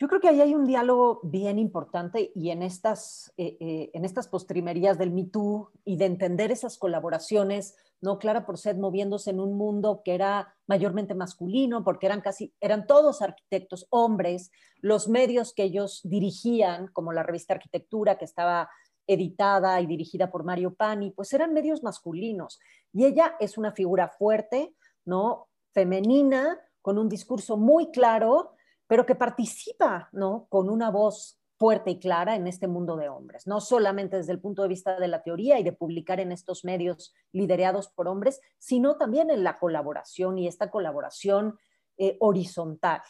Yo 0.01 0.07
creo 0.07 0.19
que 0.19 0.29
ahí 0.29 0.41
hay 0.41 0.55
un 0.55 0.65
diálogo 0.65 1.19
bien 1.21 1.59
importante 1.59 2.31
y 2.33 2.49
en 2.49 2.63
estas, 2.63 3.31
eh, 3.37 3.91
en 3.93 4.03
estas 4.03 4.27
postrimerías 4.27 4.97
del 4.97 5.11
Me 5.11 5.25
Too 5.25 5.69
y 5.85 5.97
de 5.97 6.05
entender 6.05 6.51
esas 6.51 6.79
colaboraciones 6.79 7.75
¿no? 8.01 8.17
Clara 8.17 8.43
Porcet 8.43 8.77
moviéndose 8.77 9.29
en 9.29 9.39
un 9.39 9.55
mundo 9.55 10.01
que 10.03 10.15
era 10.15 10.55
mayormente 10.65 11.13
masculino, 11.13 11.83
porque 11.83 12.07
eran 12.07 12.21
casi, 12.21 12.51
eran 12.59 12.87
todos 12.87 13.21
arquitectos, 13.21 13.85
hombres, 13.91 14.49
los 14.79 15.07
medios 15.07 15.53
que 15.53 15.65
ellos 15.65 16.01
dirigían, 16.03 16.87
como 16.87 17.13
la 17.13 17.21
revista 17.21 17.53
Arquitectura, 17.53 18.17
que 18.17 18.25
estaba 18.25 18.71
editada 19.05 19.79
y 19.81 19.85
dirigida 19.85 20.31
por 20.31 20.43
Mario 20.43 20.73
Pani, 20.73 21.11
pues 21.11 21.31
eran 21.33 21.53
medios 21.53 21.83
masculinos. 21.83 22.59
Y 22.91 23.05
ella 23.05 23.35
es 23.39 23.59
una 23.59 23.71
figura 23.71 24.07
fuerte, 24.07 24.73
¿no? 25.05 25.47
Femenina, 25.73 26.59
con 26.81 26.97
un 26.97 27.07
discurso 27.07 27.55
muy 27.55 27.91
claro, 27.91 28.55
pero 28.91 29.05
que 29.05 29.15
participa, 29.15 30.09
¿no? 30.11 30.47
Con 30.49 30.69
una 30.69 30.91
voz 30.91 31.39
fuerte 31.57 31.91
y 31.91 31.97
clara 31.97 32.35
en 32.35 32.45
este 32.45 32.67
mundo 32.67 32.97
de 32.97 33.07
hombres, 33.07 33.47
no 33.47 33.61
solamente 33.61 34.17
desde 34.17 34.33
el 34.33 34.41
punto 34.41 34.63
de 34.63 34.67
vista 34.67 34.99
de 34.99 35.07
la 35.07 35.23
teoría 35.23 35.57
y 35.57 35.63
de 35.63 35.71
publicar 35.71 36.19
en 36.19 36.33
estos 36.33 36.65
medios 36.65 37.13
liderados 37.31 37.87
por 37.87 38.09
hombres, 38.09 38.41
sino 38.59 38.97
también 38.97 39.29
en 39.29 39.45
la 39.45 39.57
colaboración 39.57 40.37
y 40.37 40.45
esta 40.45 40.69
colaboración 40.69 41.57
eh, 41.97 42.17
horizontal. 42.19 43.01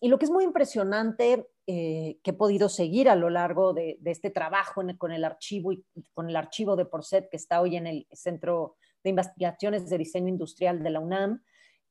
Y 0.00 0.08
lo 0.08 0.18
que 0.18 0.24
es 0.24 0.30
muy 0.30 0.44
impresionante 0.44 1.46
eh, 1.66 2.18
que 2.22 2.30
he 2.30 2.32
podido 2.32 2.70
seguir 2.70 3.10
a 3.10 3.14
lo 3.14 3.28
largo 3.28 3.74
de, 3.74 3.98
este 4.06 4.30
trabajo 4.30 4.80
con 4.96 5.12
el 5.12 5.24
archivo 5.26 5.72
y 5.72 5.84
con 6.14 6.30
el 6.30 6.36
archivo 6.36 6.74
de 6.74 6.86
Porcet 6.86 7.28
que 7.28 7.36
está 7.36 7.60
hoy 7.60 7.76
en 7.76 7.86
el 7.86 8.06
Centro 8.12 8.76
de 9.04 9.10
Investigaciones 9.10 9.90
de 9.90 9.98
Diseño 9.98 10.28
Industrial 10.28 10.82
de 10.82 10.88
la 10.88 11.00
UNAM, 11.00 11.42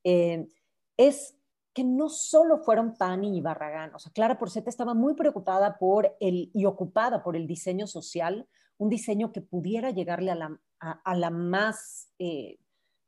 eh, 0.02 0.48
es 0.96 1.37
que 1.78 1.84
no 1.84 2.08
solo 2.08 2.58
fueron 2.58 2.96
Pani 2.96 3.38
y 3.38 3.40
Barragán, 3.40 3.94
o 3.94 4.00
sea, 4.00 4.10
Clara 4.10 4.36
Porceta 4.36 4.68
estaba 4.68 4.94
muy 4.94 5.14
preocupada 5.14 5.78
por 5.78 6.16
el, 6.18 6.50
y 6.52 6.64
ocupada 6.64 7.22
por 7.22 7.36
el 7.36 7.46
diseño 7.46 7.86
social, 7.86 8.48
un 8.78 8.88
diseño 8.88 9.30
que 9.30 9.42
pudiera 9.42 9.92
llegarle 9.92 10.32
a 10.32 10.34
la, 10.34 10.60
a, 10.80 11.14
la 11.14 11.30
más, 11.30 12.10
eh, 12.18 12.58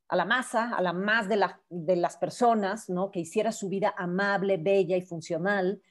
a 0.06 0.14
la 0.14 0.24
masa, 0.24 0.72
a 0.72 0.80
la 0.82 0.92
más 0.92 1.28
de, 1.28 1.34
la, 1.34 1.60
de 1.68 1.96
las 1.96 2.16
personas, 2.16 2.88
¿no? 2.88 3.10
Que 3.10 3.18
hiciera 3.18 3.50
su 3.50 3.68
vida 3.68 3.92
amable, 3.98 4.56
bella 4.56 4.96
y 4.96 5.02
funcional. 5.02 5.82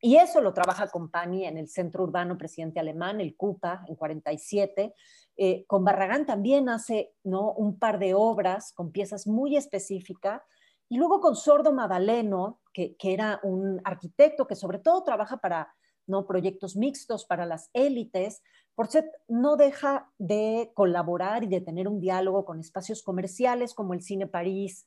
Y 0.00 0.16
eso 0.16 0.40
lo 0.40 0.54
trabaja 0.54 0.88
con 0.88 1.10
Pani 1.10 1.44
en 1.44 1.58
el 1.58 1.68
Centro 1.68 2.04
Urbano 2.04 2.38
Presidente 2.38 2.80
Alemán, 2.80 3.20
el 3.20 3.36
CUPA, 3.36 3.84
en 3.86 3.96
47. 3.96 4.94
Eh, 5.36 5.66
con 5.66 5.84
Barragán 5.84 6.24
también 6.24 6.70
hace 6.70 7.12
¿no? 7.22 7.52
un 7.52 7.78
par 7.78 7.98
de 7.98 8.14
obras 8.14 8.72
con 8.72 8.92
piezas 8.92 9.26
muy 9.26 9.58
específicas 9.58 10.40
Y 10.88 10.96
luego 10.96 11.20
con 11.20 11.36
Sordo 11.36 11.72
Madaleno, 11.72 12.60
que, 12.72 12.96
era 13.00 13.40
un 13.42 13.80
arquitecto 13.84 14.46
que 14.46 14.56
sobre 14.56 14.78
todo 14.78 15.02
trabaja 15.02 15.38
para 15.38 15.74
¿no? 16.06 16.26
proyectos 16.26 16.76
mixtos 16.76 17.24
para 17.24 17.46
las 17.46 17.70
élites, 17.72 18.42
Porcet 18.74 19.06
no 19.28 19.56
deja 19.56 20.10
de 20.18 20.72
colaborar 20.74 21.44
y 21.44 21.46
de 21.46 21.60
tener 21.60 21.86
un 21.86 22.00
diálogo 22.00 22.44
con 22.44 22.58
espacios 22.58 23.02
comerciales 23.02 23.72
como 23.72 23.94
el 23.94 24.02
Cine 24.02 24.26
París 24.26 24.84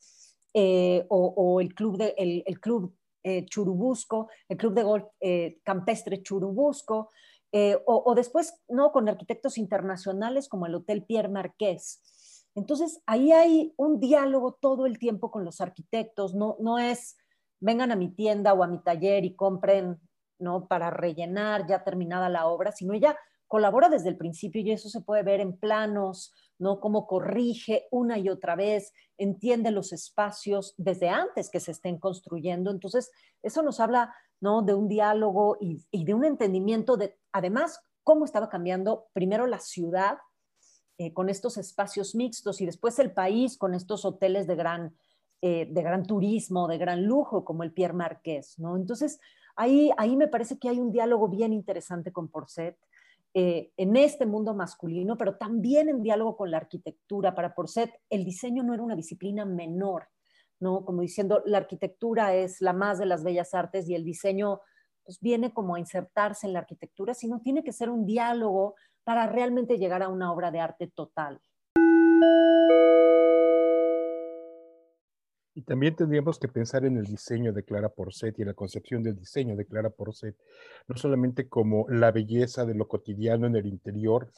eh, 0.54 1.06
o, 1.10 1.62
el 1.62 1.74
Club, 1.74 1.98
de, 1.98 2.14
el, 2.18 2.60
club 2.60 2.94
eh, 3.24 3.46
Churubusco, 3.46 4.30
el 4.50 4.58
Club 4.58 4.74
de 4.74 4.84
Golf 4.84 5.06
eh, 5.22 5.60
Campestre 5.64 6.22
Churubusco, 6.22 7.10
o, 7.86 8.04
o, 8.06 8.14
después 8.14 8.62
¿no? 8.68 8.92
con 8.92 9.10
arquitectos 9.10 9.58
internacionales 9.58 10.48
como 10.48 10.68
el 10.68 10.76
Hotel 10.76 11.04
Pierre 11.04 11.30
Marqués. 11.30 12.04
Entonces, 12.58 13.04
ahí 13.06 13.32
hay 13.32 13.74
un 13.78 14.00
diálogo 14.00 14.58
todo 14.60 14.88
el 14.88 14.98
tiempo 14.98 15.30
con 15.30 15.46
los 15.46 15.62
arquitectos, 15.62 16.34
no, 16.34 16.58
no 16.60 16.80
es 16.80 17.16
vengan 17.60 17.92
a 17.92 17.96
mi 17.96 18.10
tienda 18.10 18.54
o 18.54 18.64
a 18.64 18.68
mi 18.68 18.80
taller 18.80 19.26
y 19.26 19.36
compren 19.36 20.00
¿no? 20.40 20.68
para 20.68 20.90
rellenar 20.90 21.68
ya 21.68 21.84
terminada 21.84 22.30
la 22.30 22.48
obra, 22.48 22.72
sino 22.72 22.94
ella 22.94 23.16
colabora 23.48 23.90
desde 23.90 24.10
el 24.10 24.18
principio 24.18 24.62
y 24.62 24.72
eso 24.72 24.90
se 24.90 25.02
puede 25.02 25.22
ver 25.22 25.40
en 25.40 25.56
planos, 25.58 26.34
¿no? 26.60 26.80
Cómo 26.80 27.06
corrige 27.08 27.88
una 27.92 28.18
y 28.18 28.28
otra 28.28 28.56
vez, 28.56 28.92
entiende 29.20 29.72
los 29.72 29.94
espacios 29.94 30.74
desde 30.78 31.10
antes 31.10 31.50
que 31.50 31.60
se 31.60 31.72
estén 31.72 32.00
construyendo. 32.00 32.72
Entonces, 32.72 33.12
eso 33.42 33.62
nos 33.62 33.80
habla, 33.80 34.14
¿no? 34.42 34.64
De 34.64 34.74
un 34.74 34.88
diálogo 34.90 35.58
y, 35.62 36.04
de 36.04 36.14
un 36.14 36.26
entendimiento 36.26 36.98
de, 36.98 37.18
además, 37.32 37.80
cómo 38.04 38.26
estaba 38.26 38.50
cambiando 38.50 39.08
primero 39.14 39.48
la 39.48 39.60
ciudad 39.60 40.18
eh, 40.98 41.14
con 41.14 41.30
estos 41.30 41.58
espacios 41.58 42.16
mixtos 42.16 42.60
y 42.62 42.66
después 42.66 42.98
el 43.00 43.12
país 43.12 43.58
con 43.58 43.74
estos 43.74 44.04
hoteles 44.04 44.48
de 44.48 44.56
gran, 44.56 44.96
eh, 45.42 45.68
de 45.70 45.82
gran 45.84 46.04
turismo, 46.04 46.68
de 46.68 46.78
gran 46.78 47.06
lujo, 47.06 47.46
como 47.46 47.64
el 47.64 47.72
Pierre 47.72 47.94
Marqués, 47.94 48.58
¿no? 48.58 48.76
Entonces, 48.76 49.20
ahí, 49.56 49.92
ahí 49.98 50.16
me 50.18 50.28
parece 50.28 50.58
que 50.58 50.70
hay 50.70 50.80
un 50.80 50.92
diálogo 50.92 51.28
bien 51.28 51.54
interesante 51.54 52.12
con 52.12 52.30
Porcet 52.30 52.78
eh, 53.40 53.72
en 53.78 53.96
este 53.96 54.26
mundo 54.26 54.56
masculino, 54.56 55.16
pero 55.16 55.36
también 55.36 55.90
en 55.90 56.02
diálogo 56.02 56.36
con 56.36 56.50
la 56.50 56.58
arquitectura. 56.58 57.36
Para 57.36 57.54
Porcet, 57.54 57.92
el 58.10 58.26
diseño 58.26 58.64
no 58.64 58.74
era 58.74 58.82
una 58.82 58.96
disciplina 58.96 59.46
menor, 59.46 60.08
¿no? 60.60 60.84
Como 60.84 61.02
diciendo, 61.04 61.44
la 61.46 61.60
arquitectura 61.60 62.34
es 62.34 62.62
la 62.62 62.74
más 62.74 62.98
de 62.98 63.06
las 63.06 63.24
bellas 63.24 63.54
artes 63.54 63.88
y 63.88 63.94
el 63.94 64.04
diseño 64.04 64.62
pues, 65.06 65.20
viene 65.20 65.54
como 65.54 65.76
a 65.76 65.80
insertarse 65.80 66.48
en 66.48 66.54
la 66.54 66.60
arquitectura, 66.60 67.14
sino 67.14 67.40
tiene 67.42 67.64
que 67.64 67.74
ser 67.74 67.92
un 67.92 68.08
diálogo 68.08 68.74
para 69.08 69.26
realmente 69.26 69.78
llegar 69.78 70.04
a 70.04 70.10
una 70.10 70.34
obra 70.34 70.52
de 70.52 70.60
arte 70.60 70.92
total. 70.94 71.40
Y 75.56 75.62
también 75.62 75.96
tendríamos 75.96 76.38
que 76.38 76.50
pensar 76.50 76.84
en 76.84 76.98
el 76.98 77.06
diseño 77.06 77.54
de 77.54 77.64
Clara 77.64 77.88
Porcet 77.88 78.38
y 78.38 78.42
en 78.42 78.50
la 78.50 78.54
concepción 78.54 79.04
del 79.04 79.16
diseño 79.16 79.56
de 79.56 79.66
Clara 79.66 79.92
Porcet, 79.92 80.36
no 80.90 80.98
solamente 80.98 81.48
como 81.48 81.86
la 81.88 82.12
belleza 82.12 82.66
de 82.66 82.76
lo 82.76 82.90
cotidiano 82.90 83.48
en 83.48 83.56
el 83.56 83.68
interior, 83.68 84.30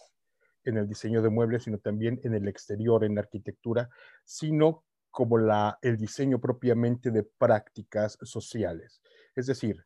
en 0.64 0.78
el 0.78 0.88
diseño 0.88 1.24
de 1.24 1.32
muebles, 1.32 1.64
sino 1.64 1.80
también 1.80 2.22
en 2.24 2.36
el 2.36 2.48
exterior, 2.48 3.04
en 3.04 3.16
la 3.16 3.22
arquitectura, 3.22 3.90
sino 4.24 4.84
como 5.10 5.40
la, 5.40 5.80
el 5.82 5.98
diseño 5.98 6.40
propiamente 6.40 7.10
de 7.10 7.24
prácticas 7.24 8.20
sociales. 8.22 9.02
Es 9.36 9.48
decir, 9.48 9.84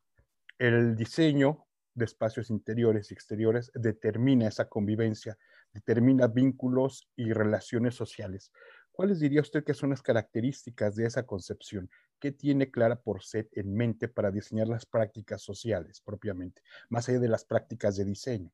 el 0.58 0.94
diseño 0.94 1.64
de 1.94 2.04
espacios 2.04 2.50
interiores 2.50 3.10
y 3.10 3.14
exteriores 3.14 3.70
determina 3.74 4.48
esa 4.48 4.68
convivencia, 4.68 5.38
determina 5.72 6.26
vínculos 6.26 7.08
y 7.16 7.32
relaciones 7.32 7.94
sociales. 7.94 8.52
¿Cuáles 8.92 9.20
diría 9.20 9.40
usted 9.40 9.64
que 9.64 9.74
son 9.74 9.90
las 9.90 10.02
características 10.02 10.94
de 10.94 11.06
esa 11.06 11.24
concepción? 11.24 11.90
¿Qué 12.18 12.32
tiene 12.32 12.70
Clara 12.70 13.00
Porcet 13.00 13.48
en 13.56 13.74
mente 13.74 14.08
para 14.08 14.30
diseñar 14.30 14.68
las 14.68 14.86
prácticas 14.86 15.42
sociales 15.42 16.00
propiamente, 16.00 16.62
más 16.88 17.08
allá 17.08 17.18
de 17.18 17.28
las 17.28 17.44
prácticas 17.44 17.96
de 17.96 18.04
diseño? 18.04 18.50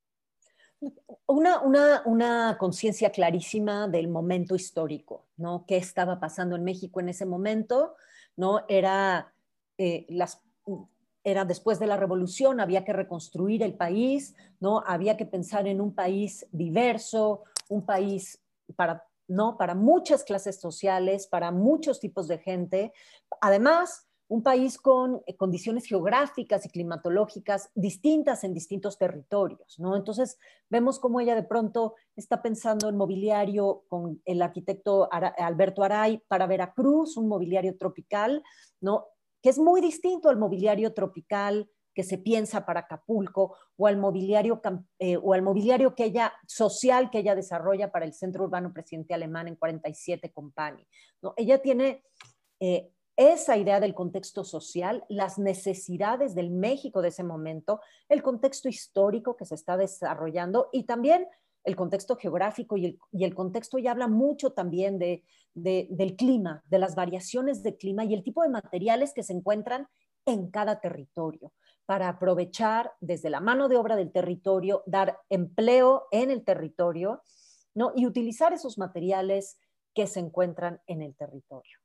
Una, 1.27 1.61
una, 1.61 2.03
una 2.07 2.57
conciencia 2.59 3.11
clarísima 3.11 3.87
del 3.87 4.09
momento 4.09 4.55
histórico, 4.55 5.27
¿no? 5.37 5.67
¿Qué 5.67 5.77
estaba 5.77 6.19
pasando 6.19 6.57
en 6.57 6.65
México 6.65 7.01
en 7.01 7.11
ese 7.11 7.27
momento? 7.27 7.97
¿no? 8.37 8.65
Era, 8.69 9.33
eh, 9.79 10.07
las, 10.09 10.43
era 11.25 11.45
después 11.45 11.79
de 11.79 11.87
la 11.87 11.97
revolución, 11.97 12.61
había 12.61 12.85
que 12.85 12.93
reconstruir 12.93 13.63
el 13.63 13.75
país, 13.75 14.35
¿no? 14.59 14.83
Había 14.87 15.17
que 15.17 15.27
pensar 15.27 15.67
en 15.67 15.81
un 15.81 15.95
país 15.95 16.47
diverso, 16.51 17.43
un 17.69 17.85
país 17.85 18.41
para 18.77 19.05
¿no? 19.31 19.57
Para 19.57 19.77
muchas 19.77 20.25
clases 20.25 20.61
sociales, 20.61 21.29
para 21.29 21.53
muchos 21.53 22.01
tipos 22.01 22.27
de 22.27 22.39
gente. 22.39 22.93
Además, 23.41 24.09
un 24.27 24.43
país 24.43 24.77
con 24.77 25.23
eh, 25.27 25.37
condiciones 25.37 25.87
geográficas 25.87 26.67
y 26.67 26.69
climatológicas 26.69 27.71
distintas 27.75 28.43
en 28.43 28.55
distintos 28.55 28.99
territorios, 28.99 29.79
¿no? 29.79 29.97
Entonces, 29.97 30.37
vemos 30.69 30.99
cómo 30.99 31.21
ella 31.21 31.37
de 31.37 31.45
pronto 31.45 31.95
está 32.17 32.43
pensando 32.43 32.89
en 32.89 32.97
mobiliario 32.97 33.85
con 33.89 34.21
el 34.25 34.43
arquitecto 34.43 35.09
Alberto 35.13 35.85
Aray 35.85 36.23
para 36.27 36.47
Veracruz, 36.47 37.17
un 37.17 37.29
mobiliario 37.29 37.77
tropical, 37.77 38.43
¿no? 38.81 39.07
Que 39.43 39.51
es 39.51 39.59
muy 39.59 39.81
distinto 39.81 40.29
al 40.29 40.39
mobiliario 40.39 40.93
tropical 40.95 41.71
que 41.95 42.03
se 42.05 42.19
piensa 42.19 42.65
para 42.65 42.81
Acapulco 42.81 43.57
o 43.77 43.87
al 43.87 43.97
mobiliario, 43.97 44.61
eh, 44.99 45.17
o 45.17 45.33
al 45.33 45.43
mobiliario 45.43 45.95
que 45.95 46.05
ella, 46.05 46.33
social 46.47 47.11
que 47.11 47.19
ella 47.19 47.35
desarrolla 47.35 47.91
para 47.91 48.05
el 48.05 48.15
Centro 48.15 48.45
Urbano 48.45 48.73
Presidente 48.73 49.15
Alemán 49.15 49.49
en 49.49 49.57
47 49.57 50.33
Company. 50.33 50.87
¿no? 51.23 51.35
Ella 51.37 51.61
tiene 51.61 52.05
eh, 52.61 52.93
esa 53.17 53.57
idea 53.57 53.81
del 53.81 53.95
contexto 53.95 54.45
social, 54.45 55.05
las 55.09 55.39
necesidades 55.39 56.35
del 56.35 56.51
México 56.51 57.03
de 57.03 57.09
ese 57.09 57.25
momento, 57.25 57.81
el 58.09 58.23
contexto 58.23 58.69
histórico 58.69 59.37
que 59.37 59.45
se 59.45 59.57
está 59.57 59.77
desarrollando 59.77 60.69
y 60.73 60.85
también 60.85 61.27
el 61.65 61.77
contexto 61.77 62.17
geográfico 62.17 62.77
y 62.77 62.99
el, 63.13 63.35
contexto 63.35 63.79
ya 63.79 63.91
habla 63.93 64.09
mucho 64.09 64.53
también 64.53 64.99
de, 64.99 65.25
del 65.55 66.17
clima, 66.17 66.63
de 66.67 66.79
las 66.79 66.95
variaciones 66.95 67.63
de 67.63 67.77
clima 67.77 68.05
y 68.05 68.15
el 68.15 68.23
tipo 68.23 68.43
de 68.43 68.49
materiales 68.49 69.13
que 69.13 69.23
se 69.23 69.33
encuentran 69.33 69.89
en 70.27 70.51
cada 70.51 70.81
territorio 70.81 71.53
para 71.87 72.09
aprovechar 72.09 72.93
desde 73.01 73.31
la 73.31 73.41
mano 73.41 73.69
de 73.69 73.77
obra 73.77 73.97
del 73.97 74.13
territorio, 74.13 74.83
dar 74.87 75.19
empleo 75.29 76.07
en 76.13 76.31
el 76.31 76.45
territorio 76.45 77.23
¿no? 77.75 77.93
y 77.97 78.07
utilizar 78.07 78.53
esos 78.53 78.79
materiales 78.79 79.59
que 79.93 80.07
se 80.07 80.21
encuentran 80.21 80.81
en 80.87 81.03
el 81.03 81.17
territorio. 81.17 81.80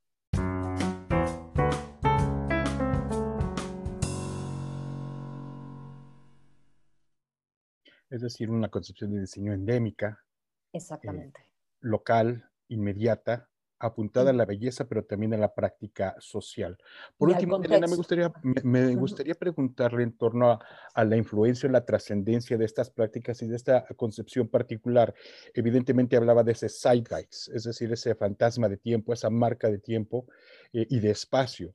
Es 8.16 8.22
decir, 8.22 8.50
una 8.50 8.70
concepción 8.70 9.12
de 9.12 9.20
diseño 9.20 9.52
endémica. 9.52 10.24
Exactamente. 10.72 11.40
Eh, 11.40 11.50
local, 11.80 12.50
inmediata, 12.68 13.50
apuntada 13.78 14.30
a 14.30 14.32
la 14.32 14.46
belleza, 14.46 14.88
pero 14.88 15.04
también 15.04 15.34
a 15.34 15.36
la 15.36 15.54
práctica 15.54 16.16
social. 16.18 16.78
Por 17.18 17.28
último, 17.28 17.62
Elena, 17.62 17.86
me 17.86 17.96
gustaría, 17.96 18.32
me, 18.42 18.94
gustaría 18.94 19.34
preguntarle 19.34 20.02
en 20.02 20.16
torno 20.16 20.58
a, 20.94 21.04
la 21.04 21.16
influencia, 21.16 21.68
la 21.68 21.84
trascendencia 21.84 22.56
de 22.56 22.64
estas 22.64 22.90
prácticas 22.90 23.42
y 23.42 23.48
de 23.48 23.56
esta 23.56 23.86
concepción 23.96 24.48
particular. 24.48 25.14
Evidentemente 25.52 26.16
hablaba 26.16 26.42
de 26.42 26.52
ese 26.52 26.70
zeitgeist, 26.70 27.48
es 27.48 27.64
decir, 27.64 27.92
ese 27.92 28.14
fantasma 28.14 28.68
de 28.68 28.78
tiempo, 28.78 29.12
esa 29.12 29.28
marca 29.28 29.68
de 29.68 29.78
tiempo 29.78 30.26
eh, 30.72 30.86
y 30.88 31.00
de 31.00 31.10
espacio 31.10 31.74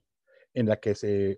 en 0.54 0.68
la 0.68 0.78
que 0.78 0.96
se 0.96 1.38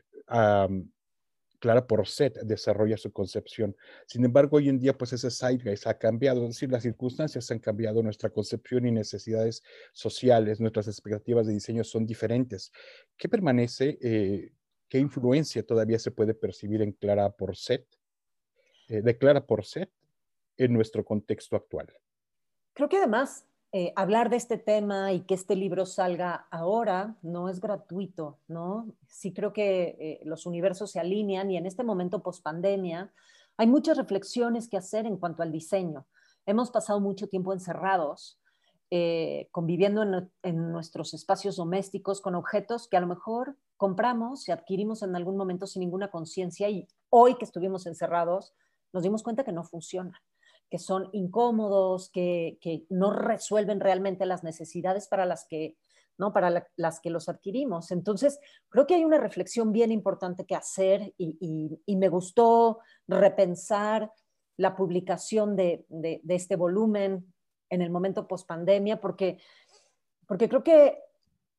Clara 1.63 1.87
Porcet 1.87 2.41
desarrolla 2.41 2.97
su 2.97 3.13
concepción. 3.13 3.73
Sin 4.05 4.25
embargo, 4.25 4.57
hoy 4.57 4.67
en 4.67 4.79
día, 4.79 4.97
pues 4.97 5.13
ese 5.13 5.31
zeitgeist 5.31 5.87
ha 5.87 5.97
cambiado, 5.97 6.41
es 6.43 6.49
decir, 6.49 6.69
las 6.69 6.83
circunstancias 6.83 7.49
han 7.51 7.59
cambiado, 7.59 8.03
nuestra 8.03 8.29
concepción 8.31 8.85
y 8.85 8.91
necesidades 8.91 9.63
sociales, 9.93 10.59
nuestras 10.59 10.89
expectativas 10.89 11.47
de 11.47 11.53
diseño 11.53 11.85
son 11.85 12.05
diferentes. 12.05 12.73
¿Qué 13.15 13.29
permanece? 13.29 13.97
Eh, 14.01 14.51
¿Qué 14.89 14.99
influencia 14.99 15.65
todavía 15.65 15.99
se 15.99 16.11
puede 16.11 16.33
percibir 16.33 16.81
en 16.81 16.91
Clara 16.91 17.29
Porcet, 17.29 17.87
eh, 18.89 19.01
de 19.01 19.17
Clara 19.17 19.45
Porcet 19.45 19.89
en 20.57 20.73
nuestro 20.73 21.05
contexto 21.05 21.55
actual? 21.55 21.93
Creo 22.73 22.89
que 22.89 22.97
además 22.97 23.47
eh, 23.75 23.91
hablar 23.95 24.29
de 24.29 24.35
este 24.35 24.59
tema 24.59 25.13
y 25.13 25.21
que 25.21 25.33
este 25.33 25.55
libro 25.55 25.87
salga 25.87 26.45
ahora 26.51 27.17
no 27.23 27.49
es 27.49 27.59
gratuito, 27.59 28.37
¿no? 28.47 28.93
Sí 29.07 29.33
creo 29.33 29.51
que 29.51 29.97
eh, 29.99 30.19
los 30.25 30.45
universos 30.45 30.91
se 30.91 30.99
alinean 30.99 31.49
y 31.49 31.57
en 31.57 31.65
este 31.65 31.83
momento 31.83 32.21
post-pandemia 32.21 33.11
hay 33.57 33.65
muchas 33.65 33.97
reflexiones 33.97 34.69
que 34.69 34.77
hacer 34.77 35.07
en 35.07 35.17
cuanto 35.17 35.41
al 35.41 35.51
diseño. 35.51 36.05
Hemos 36.45 36.69
pasado 36.69 36.99
mucho 36.99 37.27
tiempo 37.29 37.51
encerrados, 37.51 38.39
eh, 38.91 39.47
conviviendo 39.49 40.03
en, 40.03 40.31
en, 40.43 40.71
nuestros 40.71 41.15
espacios 41.15 41.55
domésticos 41.55 42.21
con 42.21 42.35
objetos 42.35 42.87
que 42.87 42.97
a 42.97 43.01
lo 43.01 43.07
mejor 43.07 43.57
compramos 43.75 44.47
y 44.47 44.51
adquirimos 44.51 45.01
en 45.01 45.15
algún 45.15 45.35
momento 45.35 45.65
sin 45.65 45.79
ninguna 45.79 46.11
conciencia 46.11 46.69
y 46.69 46.87
hoy 47.09 47.37
que 47.39 47.45
estuvimos 47.45 47.87
encerrados 47.87 48.53
nos 48.91 49.01
dimos 49.01 49.23
cuenta 49.23 49.43
que 49.43 49.51
no 49.51 49.63
funcionan 49.63 50.21
que 50.73 50.79
son 50.79 51.07
incómodos, 51.11 52.09
que, 52.09 52.57
no 52.89 53.13
resuelven 53.13 53.79
realmente 53.79 54.25
las 54.25 54.43
necesidades 54.43 55.07
para 55.07 55.27
las 55.27 55.45
que 55.45 55.77
¿no? 56.17 56.33
Para 56.33 56.67
las 56.77 56.99
que 56.99 57.11
los 57.11 57.29
adquirimos. 57.29 57.91
Entonces, 57.91 58.39
creo 58.69 58.87
que 58.87 58.95
hay 58.95 59.05
una 59.05 59.19
reflexión 59.19 59.71
bien 59.71 59.91
importante 59.91 60.47
que 60.47 60.55
hacer 60.55 61.13
y, 61.15 61.79
me 61.95 62.09
gustó 62.09 62.79
repensar 63.07 64.11
la 64.57 64.75
publicación 64.75 65.55
de, 65.55 65.85
este 66.27 66.55
volumen 66.55 67.31
en 67.69 67.83
el 67.83 67.91
momento 67.91 68.27
post 68.27 68.47
pandemia, 68.47 68.99
porque, 68.99 69.37
porque 70.25 70.49
creo 70.49 70.63
que 70.63 70.97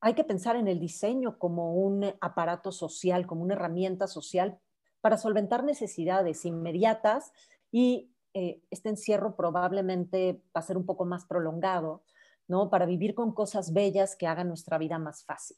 hay 0.00 0.14
que 0.14 0.24
pensar 0.24 0.56
en 0.56 0.66
el 0.66 0.80
diseño 0.80 1.38
como 1.38 1.74
un 1.74 2.12
aparato 2.20 2.72
social, 2.72 3.28
como 3.28 3.44
una 3.44 3.54
herramienta 3.54 4.08
social 4.08 4.58
para 5.00 5.18
solventar 5.18 5.62
necesidades 5.62 6.44
inmediatas 6.44 7.30
y 7.70 8.10
eh, 8.34 8.60
este 8.70 8.88
encierro 8.88 9.36
probablemente 9.36 10.42
va 10.54 10.60
a 10.60 10.62
ser 10.62 10.76
un 10.76 10.84
poco 10.84 11.04
más 11.04 11.24
prolongado, 11.24 12.02
¿no? 12.48 12.68
Para 12.68 12.84
vivir 12.84 13.14
con 13.14 13.32
cosas 13.32 13.72
bellas 13.72 14.16
que 14.16 14.26
hagan 14.26 14.48
nuestra 14.48 14.76
vida 14.76 14.98
más 14.98 15.24
fácil. 15.24 15.56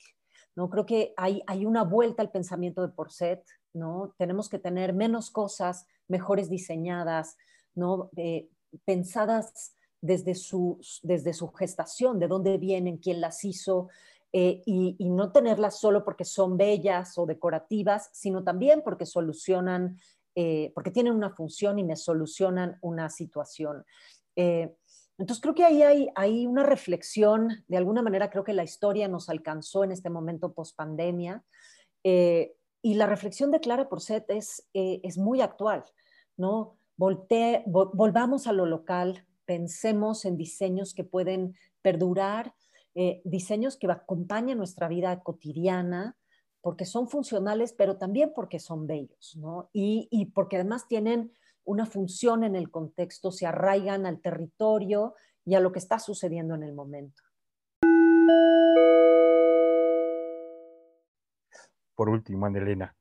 ¿no? 0.56 0.70
Creo 0.70 0.86
que 0.86 1.12
hay, 1.16 1.42
hay 1.46 1.66
una 1.66 1.84
vuelta 1.84 2.22
al 2.22 2.30
pensamiento 2.30 2.80
de 2.82 2.88
Porcet, 2.88 3.44
¿no? 3.74 4.14
Tenemos 4.16 4.48
que 4.48 4.58
tener 4.58 4.94
menos 4.94 5.30
cosas, 5.30 5.86
mejores 6.08 6.48
diseñadas, 6.48 7.36
¿no? 7.74 8.10
Eh, 8.16 8.48
pensadas 8.84 9.74
desde 10.00 10.34
su, 10.34 10.80
desde 11.02 11.34
su 11.34 11.52
gestación, 11.52 12.18
de 12.18 12.28
dónde 12.28 12.56
vienen, 12.56 12.96
quién 12.96 13.20
las 13.20 13.44
hizo, 13.44 13.88
eh, 14.32 14.62
y, 14.66 14.96
y, 14.98 15.08
no 15.08 15.30
tenerlas 15.30 15.78
solo 15.78 16.04
porque 16.04 16.24
son 16.24 16.56
bellas 16.56 17.16
o 17.16 17.26
decorativas, 17.26 18.10
sino 18.12 18.42
también 18.42 18.82
porque 18.82 19.06
solucionan, 19.06 19.98
eh, 20.36 20.70
porque 20.74 20.92
tienen 20.92 21.14
una 21.14 21.30
función 21.30 21.80
y 21.80 21.84
me 21.84 21.96
solucionan 21.96 22.78
una 22.82 23.10
situación. 23.10 23.84
Entonces 25.18 25.40
creo 25.40 25.54
que 25.54 25.64
ahí 25.64 26.08
hay, 26.14 26.46
una 26.46 26.62
reflexión, 26.62 27.64
de 27.68 27.76
alguna 27.76 28.02
manera 28.02 28.30
creo 28.30 28.44
que 28.44 28.52
la 28.52 28.64
historia 28.64 29.08
nos 29.08 29.28
alcanzó 29.28 29.82
en 29.82 29.92
este 29.92 30.10
momento 30.10 30.52
post 30.52 30.76
pandemia 30.76 31.42
eh, 32.04 32.54
y 32.82 32.94
la 32.94 33.06
reflexión 33.06 33.50
de 33.50 33.60
Clara 33.60 33.88
Porcet 33.88 34.28
es, 34.28 34.68
eh, 34.74 35.00
es 35.02 35.16
muy 35.16 35.40
actual, 35.40 35.84
¿no? 36.36 36.78
volvamos 36.96 38.46
a 38.46 38.52
lo 38.52 38.64
local, 38.64 39.26
pensemos 39.44 40.24
en 40.24 40.38
diseños 40.38 40.94
que 40.94 41.04
pueden 41.04 41.54
perdurar, 41.82 42.54
eh, 42.94 43.20
diseños 43.24 43.76
que 43.76 43.90
acompañen 43.90 44.56
nuestra 44.56 44.88
vida 44.88 45.22
cotidiana, 45.22 46.16
porque 46.66 46.84
son 46.84 47.06
funcionales, 47.08 47.72
pero 47.72 47.96
también 47.96 48.32
porque 48.34 48.58
son 48.58 48.88
bellos, 48.88 49.36
¿no? 49.36 49.70
Y, 49.72 50.08
y 50.10 50.26
porque 50.26 50.56
además 50.56 50.88
tienen 50.88 51.32
una 51.62 51.86
función 51.86 52.42
en 52.42 52.56
el 52.56 52.72
contexto, 52.72 53.30
se 53.30 53.46
arraigan 53.46 54.04
al 54.04 54.20
territorio 54.20 55.14
y 55.44 55.54
a 55.54 55.60
lo 55.60 55.70
que 55.70 55.78
está 55.78 56.00
sucediendo 56.00 56.56
en 56.56 56.64
el 56.64 56.74
momento. 56.74 57.22
Por 61.94 62.08
último, 62.08 62.46
Anelena, 62.46 62.96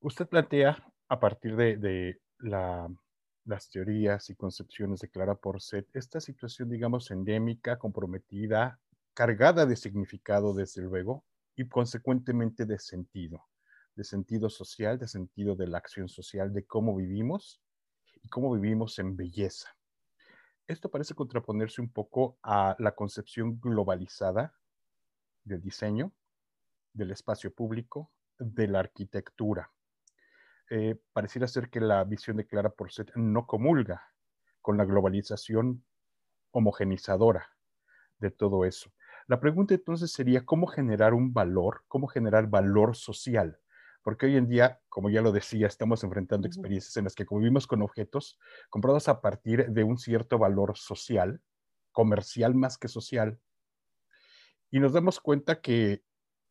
usted 0.00 0.26
plantea 0.26 0.82
a 1.10 1.20
partir 1.20 1.56
de, 1.56 2.18
las 2.38 3.68
teorías 3.68 4.30
y 4.30 4.36
concepciones 4.36 5.00
de 5.00 5.10
Clara 5.10 5.34
Porcet 5.34 5.86
esta 5.92 6.18
situación, 6.18 6.70
digamos, 6.70 7.10
endémica, 7.10 7.78
comprometida, 7.78 8.80
cargada 9.12 9.66
de 9.66 9.76
significado, 9.76 10.54
desde 10.54 10.80
luego, 10.80 11.24
y 11.60 11.68
consecuentemente 11.68 12.64
de 12.64 12.78
sentido, 12.78 13.44
de 13.94 14.02
sentido 14.02 14.48
social, 14.48 14.98
de 14.98 15.06
sentido 15.06 15.56
de 15.56 15.66
la 15.66 15.76
acción 15.76 16.08
social, 16.08 16.54
de 16.54 16.64
cómo 16.64 16.96
vivimos 16.96 17.60
y 18.22 18.30
cómo 18.30 18.50
vivimos 18.54 18.98
en 18.98 19.14
belleza. 19.14 19.68
Esto 20.66 20.90
parece 20.90 21.14
contraponerse 21.14 21.82
un 21.82 21.92
poco 21.92 22.38
a 22.42 22.76
la 22.78 22.94
concepción 22.94 23.60
globalizada 23.60 24.54
del 25.44 25.60
diseño, 25.60 26.12
del 26.94 27.10
espacio 27.10 27.52
público, 27.52 28.10
de 28.38 28.66
la 28.66 28.78
arquitectura. 28.78 29.70
Eh, 30.70 30.98
pareciera 31.12 31.46
ser 31.46 31.68
que 31.68 31.80
la 31.80 32.02
visión 32.04 32.38
de 32.38 32.46
Clara 32.46 32.70
Porcet 32.70 33.14
no 33.16 33.46
comulga 33.46 34.14
con 34.62 34.78
la 34.78 34.86
globalización 34.86 35.84
homogenizadora 36.52 37.50
de 38.18 38.30
todo 38.30 38.64
eso. 38.64 38.90
La 39.30 39.38
pregunta 39.38 39.74
entonces 39.74 40.10
sería 40.10 40.44
cómo 40.44 40.66
generar 40.66 41.14
un 41.14 41.32
valor, 41.32 41.84
cómo 41.86 42.08
generar 42.08 42.48
valor 42.48 42.96
social 42.96 43.60
porque 44.02 44.26
hoy 44.26 44.36
en 44.36 44.48
día, 44.48 44.80
como 44.88 45.08
ya 45.08 45.22
lo 45.22 45.30
decía, 45.30 45.68
estamos 45.68 46.02
enfrentando 46.02 46.48
experiencias 46.48 46.96
en 46.96 47.04
las 47.04 47.14
que 47.14 47.26
convivimos 47.26 47.68
con 47.68 47.80
objetos 47.80 48.40
comprados 48.70 49.06
a 49.06 49.20
partir 49.20 49.68
de 49.68 49.84
un 49.84 49.98
cierto 49.98 50.36
valor 50.36 50.76
social, 50.76 51.40
comercial 51.92 52.56
más 52.56 52.76
que 52.76 52.88
social, 52.88 53.38
y 54.68 54.80
nos 54.80 54.92
damos 54.92 55.20
cuenta 55.20 55.60
que 55.60 56.02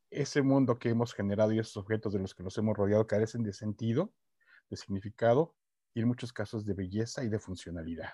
ese 0.09 0.41
mundo 0.41 0.79
que 0.79 0.89
hemos 0.89 1.13
generado 1.13 1.51
y 1.51 1.59
esos 1.59 1.75
objetos 1.75 2.13
de 2.13 2.19
los 2.19 2.33
que 2.33 2.43
nos 2.43 2.57
hemos 2.57 2.77
rodeado 2.77 3.07
carecen 3.07 3.43
de 3.43 3.51
sentido, 3.51 4.13
de 4.69 4.77
significado 4.77 5.53
y 5.93 5.99
en 5.99 6.07
muchos 6.07 6.31
casos 6.31 6.65
de 6.65 6.75
belleza 6.75 7.25
y 7.25 7.29
de 7.29 7.39
funcionalidad. 7.39 8.13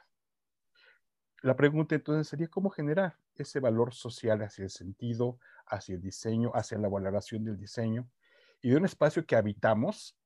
La 1.46 1.56
pregunta 1.56 1.94
entonces 1.94 2.28
sería 2.28 2.48
cómo 2.48 2.72
generar 2.72 3.20
ese 3.36 3.60
valor 3.60 3.94
social 3.94 4.42
hacia 4.42 4.64
el 4.64 4.72
sentido, 4.72 5.38
hacia 5.68 5.94
el 5.94 6.02
diseño, 6.02 6.50
hacia 6.56 6.80
la 6.80 6.90
valoración 6.90 7.44
del 7.44 7.56
diseño, 7.56 8.10
y 8.64 8.72
de 8.72 8.78
un 8.78 8.86
espacio 8.86 9.28
que 9.28 9.36
habitamos, 9.36 10.18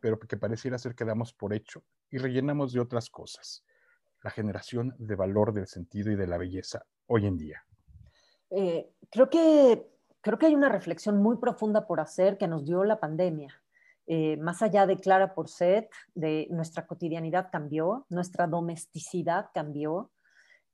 pero 0.00 0.18
que 0.18 0.38
pareciera 0.38 0.78
ser 0.78 0.94
que 0.94 1.04
damos 1.04 1.34
por 1.34 1.52
hecho 1.52 1.84
y 2.10 2.16
rellenamos 2.16 2.72
de 2.72 2.80
otras 2.80 3.10
cosas. 3.10 3.62
La 4.22 4.30
generación 4.30 4.94
de 4.96 5.14
valor 5.16 5.52
del 5.52 5.66
sentido 5.66 6.10
y 6.10 6.16
de 6.16 6.26
la 6.26 6.38
belleza 6.38 6.86
hoy 7.08 7.26
en 7.26 7.36
día. 7.36 7.62
Eh, 8.48 8.90
creo, 9.10 9.28
que, 9.28 9.86
creo 10.22 10.38
que 10.38 10.46
hay 10.46 10.54
una 10.54 10.70
reflexión 10.70 11.18
muy 11.18 11.36
profunda 11.36 11.86
por 11.86 12.00
hacer 12.00 12.38
que 12.38 12.48
nos 12.48 12.64
dio 12.64 12.84
la 12.84 12.98
pandemia. 12.98 13.62
Eh, 14.06 14.38
más 14.38 14.62
allá 14.62 14.86
de 14.86 14.96
Clara 14.96 15.34
Porcet, 15.34 15.90
de 16.14 16.46
nuestra 16.50 16.86
cotidianidad 16.86 17.50
cambió, 17.52 18.06
nuestra 18.08 18.46
domesticidad 18.46 19.50
cambió. 19.52 20.10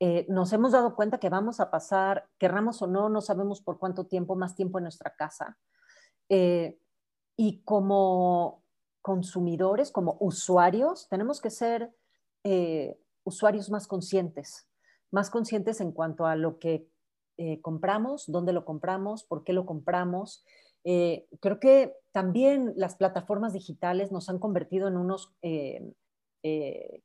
Eh, 0.00 0.26
nos 0.28 0.52
hemos 0.52 0.72
dado 0.72 0.96
cuenta 0.96 1.18
que 1.18 1.28
vamos 1.28 1.60
a 1.60 1.70
pasar, 1.70 2.28
querramos 2.38 2.82
o 2.82 2.86
no, 2.86 3.08
no 3.08 3.20
sabemos 3.20 3.60
por 3.60 3.78
cuánto 3.78 4.06
tiempo, 4.06 4.34
más 4.34 4.54
tiempo 4.54 4.78
en 4.78 4.84
nuestra 4.84 5.14
casa. 5.14 5.58
Y 7.42 7.62
como 7.62 8.62
consumidores, 9.02 9.90
como 9.90 10.16
usuarios, 10.20 11.08
tenemos 11.08 11.40
que 11.40 11.50
ser 11.50 11.90
eh, 12.44 12.98
usuarios 13.24 13.70
más 13.70 13.86
conscientes, 13.86 14.68
más 15.10 15.30
conscientes 15.30 15.80
en 15.80 15.92
cuanto 15.92 16.26
a 16.26 16.36
lo 16.36 16.58
que 16.58 16.86
eh, 17.38 17.60
compramos, 17.62 18.24
dónde 18.26 18.52
lo 18.52 18.64
compramos, 18.64 19.24
por 19.24 19.44
qué 19.44 19.52
lo 19.52 19.64
compramos. 19.64 20.44
Eh, 20.84 21.26
creo 21.40 21.60
que 21.60 21.96
también 22.12 22.72
las 22.76 22.96
plataformas 22.96 23.52
digitales 23.52 24.12
nos 24.12 24.28
han 24.28 24.38
convertido 24.38 24.88
en 24.88 24.96
unos 24.96 25.34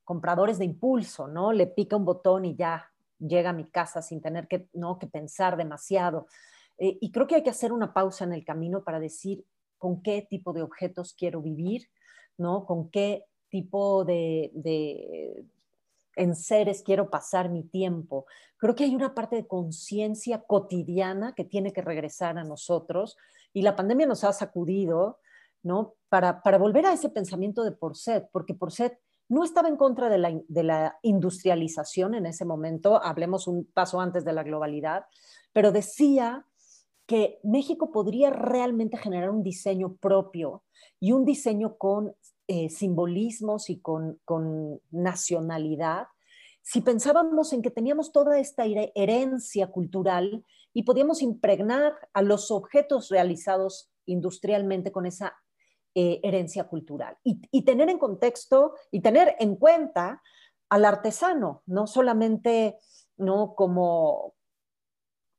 compradores 0.03 0.57
de 0.57 0.65
impulso, 0.65 1.27
¿no? 1.27 1.51
Le 1.51 1.67
pica 1.67 1.95
un 1.95 2.05
botón 2.05 2.45
y 2.45 2.55
ya 2.55 2.91
llega 3.19 3.51
a 3.51 3.53
mi 3.53 3.65
casa 3.65 4.01
sin 4.01 4.21
tener 4.21 4.47
que, 4.47 4.69
¿no? 4.73 4.99
que 4.99 5.07
pensar 5.07 5.57
demasiado. 5.57 6.27
y 6.77 7.11
creo 7.11 7.27
que 7.27 7.35
hay 7.35 7.43
que 7.43 7.49
hacer 7.49 7.71
una 7.71 7.93
pausa 7.93 8.25
en 8.25 8.33
el 8.33 8.43
camino 8.43 8.83
para 8.83 8.99
decir, 8.99 9.45
con 9.77 10.01
qué 10.01 10.25
tipo 10.29 10.53
de 10.53 10.61
objetos 10.61 11.13
quiero 11.13 11.41
vivir, 11.41 11.89
¿no? 12.37 12.65
Con 12.65 12.89
qué 12.89 13.25
tipo 13.49 14.03
de, 14.03 14.51
de 14.53 15.45
enseres 16.15 16.81
quiero 16.81 17.09
pasar 17.09 17.49
mi 17.49 17.63
tiempo. 17.63 18.25
Creo 18.57 18.75
que 18.75 18.85
hay 18.85 18.95
una 18.95 19.13
parte 19.13 19.35
de 19.35 19.47
conciencia 19.47 20.41
cotidiana 20.41 21.33
que 21.35 21.43
tiene 21.43 21.73
que 21.73 21.81
regresar 21.81 22.37
a 22.37 22.43
nosotros 22.43 23.17
y 23.53 23.61
la 23.61 23.75
pandemia 23.75 24.07
nos 24.07 24.23
ha 24.23 24.33
sacudido, 24.33 25.19
¿no? 25.63 25.95
Para, 26.09 26.41
para 26.41 26.57
volver 26.57 26.85
a 26.85 26.93
ese 26.93 27.09
pensamiento 27.09 27.63
de 27.63 27.71
Porcet, 27.71 28.29
porque 28.31 28.53
Porcet 28.53 28.99
no 29.27 29.43
estaba 29.43 29.67
en 29.67 29.77
contra 29.77 30.09
de 30.09 30.63
la, 30.63 30.99
industrialización 31.01 32.15
en 32.15 32.25
ese 32.25 32.45
momento, 32.45 33.01
hablemos 33.03 33.47
un 33.47 33.65
paso 33.65 33.99
antes 33.99 34.23
de 34.23 34.33
la 34.33 34.43
globalidad, 34.43 35.05
pero 35.51 35.71
decía 35.71 36.45
que 37.05 37.39
México 37.43 37.91
podría 37.91 38.29
realmente 38.29 38.97
generar 38.97 39.29
un 39.29 39.43
diseño 39.43 39.95
propio 39.95 40.63
y 40.99 41.11
un 41.11 41.25
diseño 41.25 41.77
con 41.77 42.15
eh, 42.47 42.69
simbolismos 42.69 43.69
y 43.69 43.79
con, 43.79 44.19
nacionalidad, 44.91 46.07
si 46.61 46.81
pensábamos 46.81 47.53
en 47.53 47.61
que 47.61 47.69
teníamos 47.69 48.11
toda 48.11 48.39
esta 48.39 48.65
herencia 48.65 49.67
cultural 49.67 50.43
y 50.73 50.83
podíamos 50.83 51.21
impregnar 51.21 51.93
a 52.11 52.23
los 52.23 52.49
objetos 52.49 53.09
realizados 53.09 53.89
industrialmente 54.07 54.91
con 54.91 55.05
esa 55.05 55.35
eh, 55.97 56.19
herencia 56.23 56.65
cultural 56.65 57.17
y, 57.23 57.61
tener 57.63 57.89
en 57.89 57.97
contexto 57.97 58.73
y 58.91 58.99
tener 58.99 59.37
en 59.39 59.55
cuenta 59.55 60.21
al 60.67 60.83
artesano, 60.83 61.63
no 61.65 61.87
solamente 61.87 62.77
¿no? 63.15 63.55
como, 63.55 64.33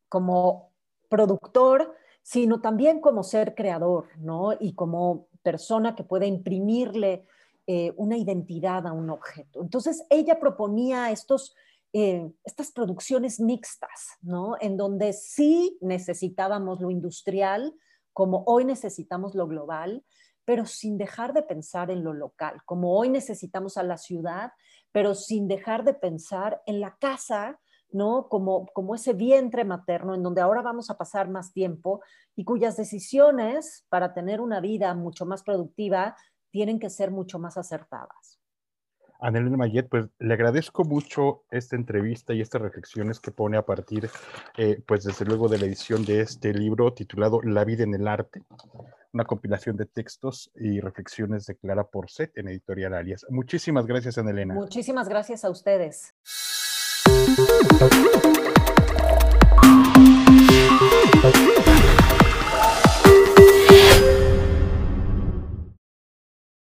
como 0.09 0.73
productor, 1.11 1.95
sino 2.23 2.63
también 2.63 3.01
como 3.01 3.23
ser 3.23 3.55
creador, 3.55 4.09
¿no? 4.19 4.55
Y 4.59 4.75
como 4.75 5.29
persona 5.43 5.95
que 5.95 6.05
puede 6.05 6.27
imprimirle 6.27 7.27
eh, 7.67 7.93
una 7.97 8.17
identidad 8.17 8.87
a 8.87 8.93
un 8.93 9.11
objeto. 9.11 9.61
Entonces, 9.61 10.07
ella 10.09 10.41
proponía 10.41 11.11
estos, 11.11 11.55
eh, 11.93 12.33
estas 12.45 12.73
producciones 12.73 13.41
mixtas, 13.41 14.17
¿no? 14.23 14.57
En 14.61 14.77
donde 14.77 15.13
sí 15.13 15.77
necesitábamos 15.83 16.81
lo 16.81 16.91
industrial, 16.91 17.75
como 18.13 18.43
hoy 18.47 18.65
necesitamos 18.65 19.35
lo 19.35 19.47
global, 19.47 20.03
pero 20.47 20.65
sin 20.65 20.97
dejar 20.97 21.35
de 21.35 21.43
pensar 21.43 21.91
en 21.91 22.03
lo 22.03 22.15
local, 22.15 22.63
como 22.65 22.97
hoy 22.97 23.11
necesitamos 23.11 23.77
a 23.77 23.83
la 23.83 23.99
ciudad, 23.99 24.53
pero 24.93 25.15
sin 25.15 25.49
dejar 25.49 25.85
de 25.85 25.93
pensar 25.93 26.63
en 26.65 26.81
la 26.81 26.97
casa, 26.99 27.61
¿no? 27.91 28.29
Como, 28.29 28.67
como 28.69 28.95
ese 28.95 29.13
vientre 29.13 29.65
materno 29.65 30.15
en 30.15 30.23
donde 30.23 30.41
ahora 30.41 30.63
vamos 30.63 30.89
a 30.89 30.97
pasar 30.97 31.29
más 31.29 31.53
tiempo 31.53 32.01
y 32.35 32.45
cuyas 32.45 32.77
decisiones 32.77 33.85
para 33.89 34.15
tener 34.15 34.41
una 34.41 34.61
vida 34.61 34.95
mucho 34.95 35.27
más 35.27 35.43
productiva 35.43 36.17
tienen 36.51 36.79
que 36.79 36.91
ser 36.91 37.11
mucho 37.11 37.39
más 37.39 37.59
acertadas. 37.59 38.41
Anelena 39.19 39.57
Mayet, 39.57 39.89
pues 39.89 40.07
le 40.19 40.35
agradezco 40.35 40.85
mucho 40.85 41.45
esta 41.51 41.77
entrevista 41.77 42.35
y 42.35 42.41
estas 42.41 42.61
reflexiones 42.61 43.19
que 43.19 43.31
pone 43.31 43.57
a 43.57 43.65
partir, 43.65 44.11
eh, 44.57 44.83
pues 44.87 45.05
desde 45.05 45.25
luego 45.25 45.49
de 45.49 45.59
la 45.59 45.67
edición 45.67 46.05
de 46.05 46.21
este 46.21 46.53
libro 46.53 46.93
titulado 46.93 47.41
La 47.43 47.65
vida 47.65 47.85
en 47.85 47.95
el 47.95 48.07
arte, 48.07 48.43
una 49.17 49.25
compilación 49.25 49.79
de 49.79 49.87
textos 49.87 50.51
y 50.55 50.79
reflexiones 50.81 51.47
de 51.47 51.57
Clara 51.57 51.85
Porcet 51.85 52.37
en 52.37 52.49
Editorial 52.49 52.93
Alias. 52.93 53.25
Muchísimas 53.31 53.87
gracias, 53.87 54.19
Anelena. 54.19 54.53
Muchísimas 54.53 55.09
gracias 55.09 55.43
a 55.45 55.51
ustedes. 55.51 56.15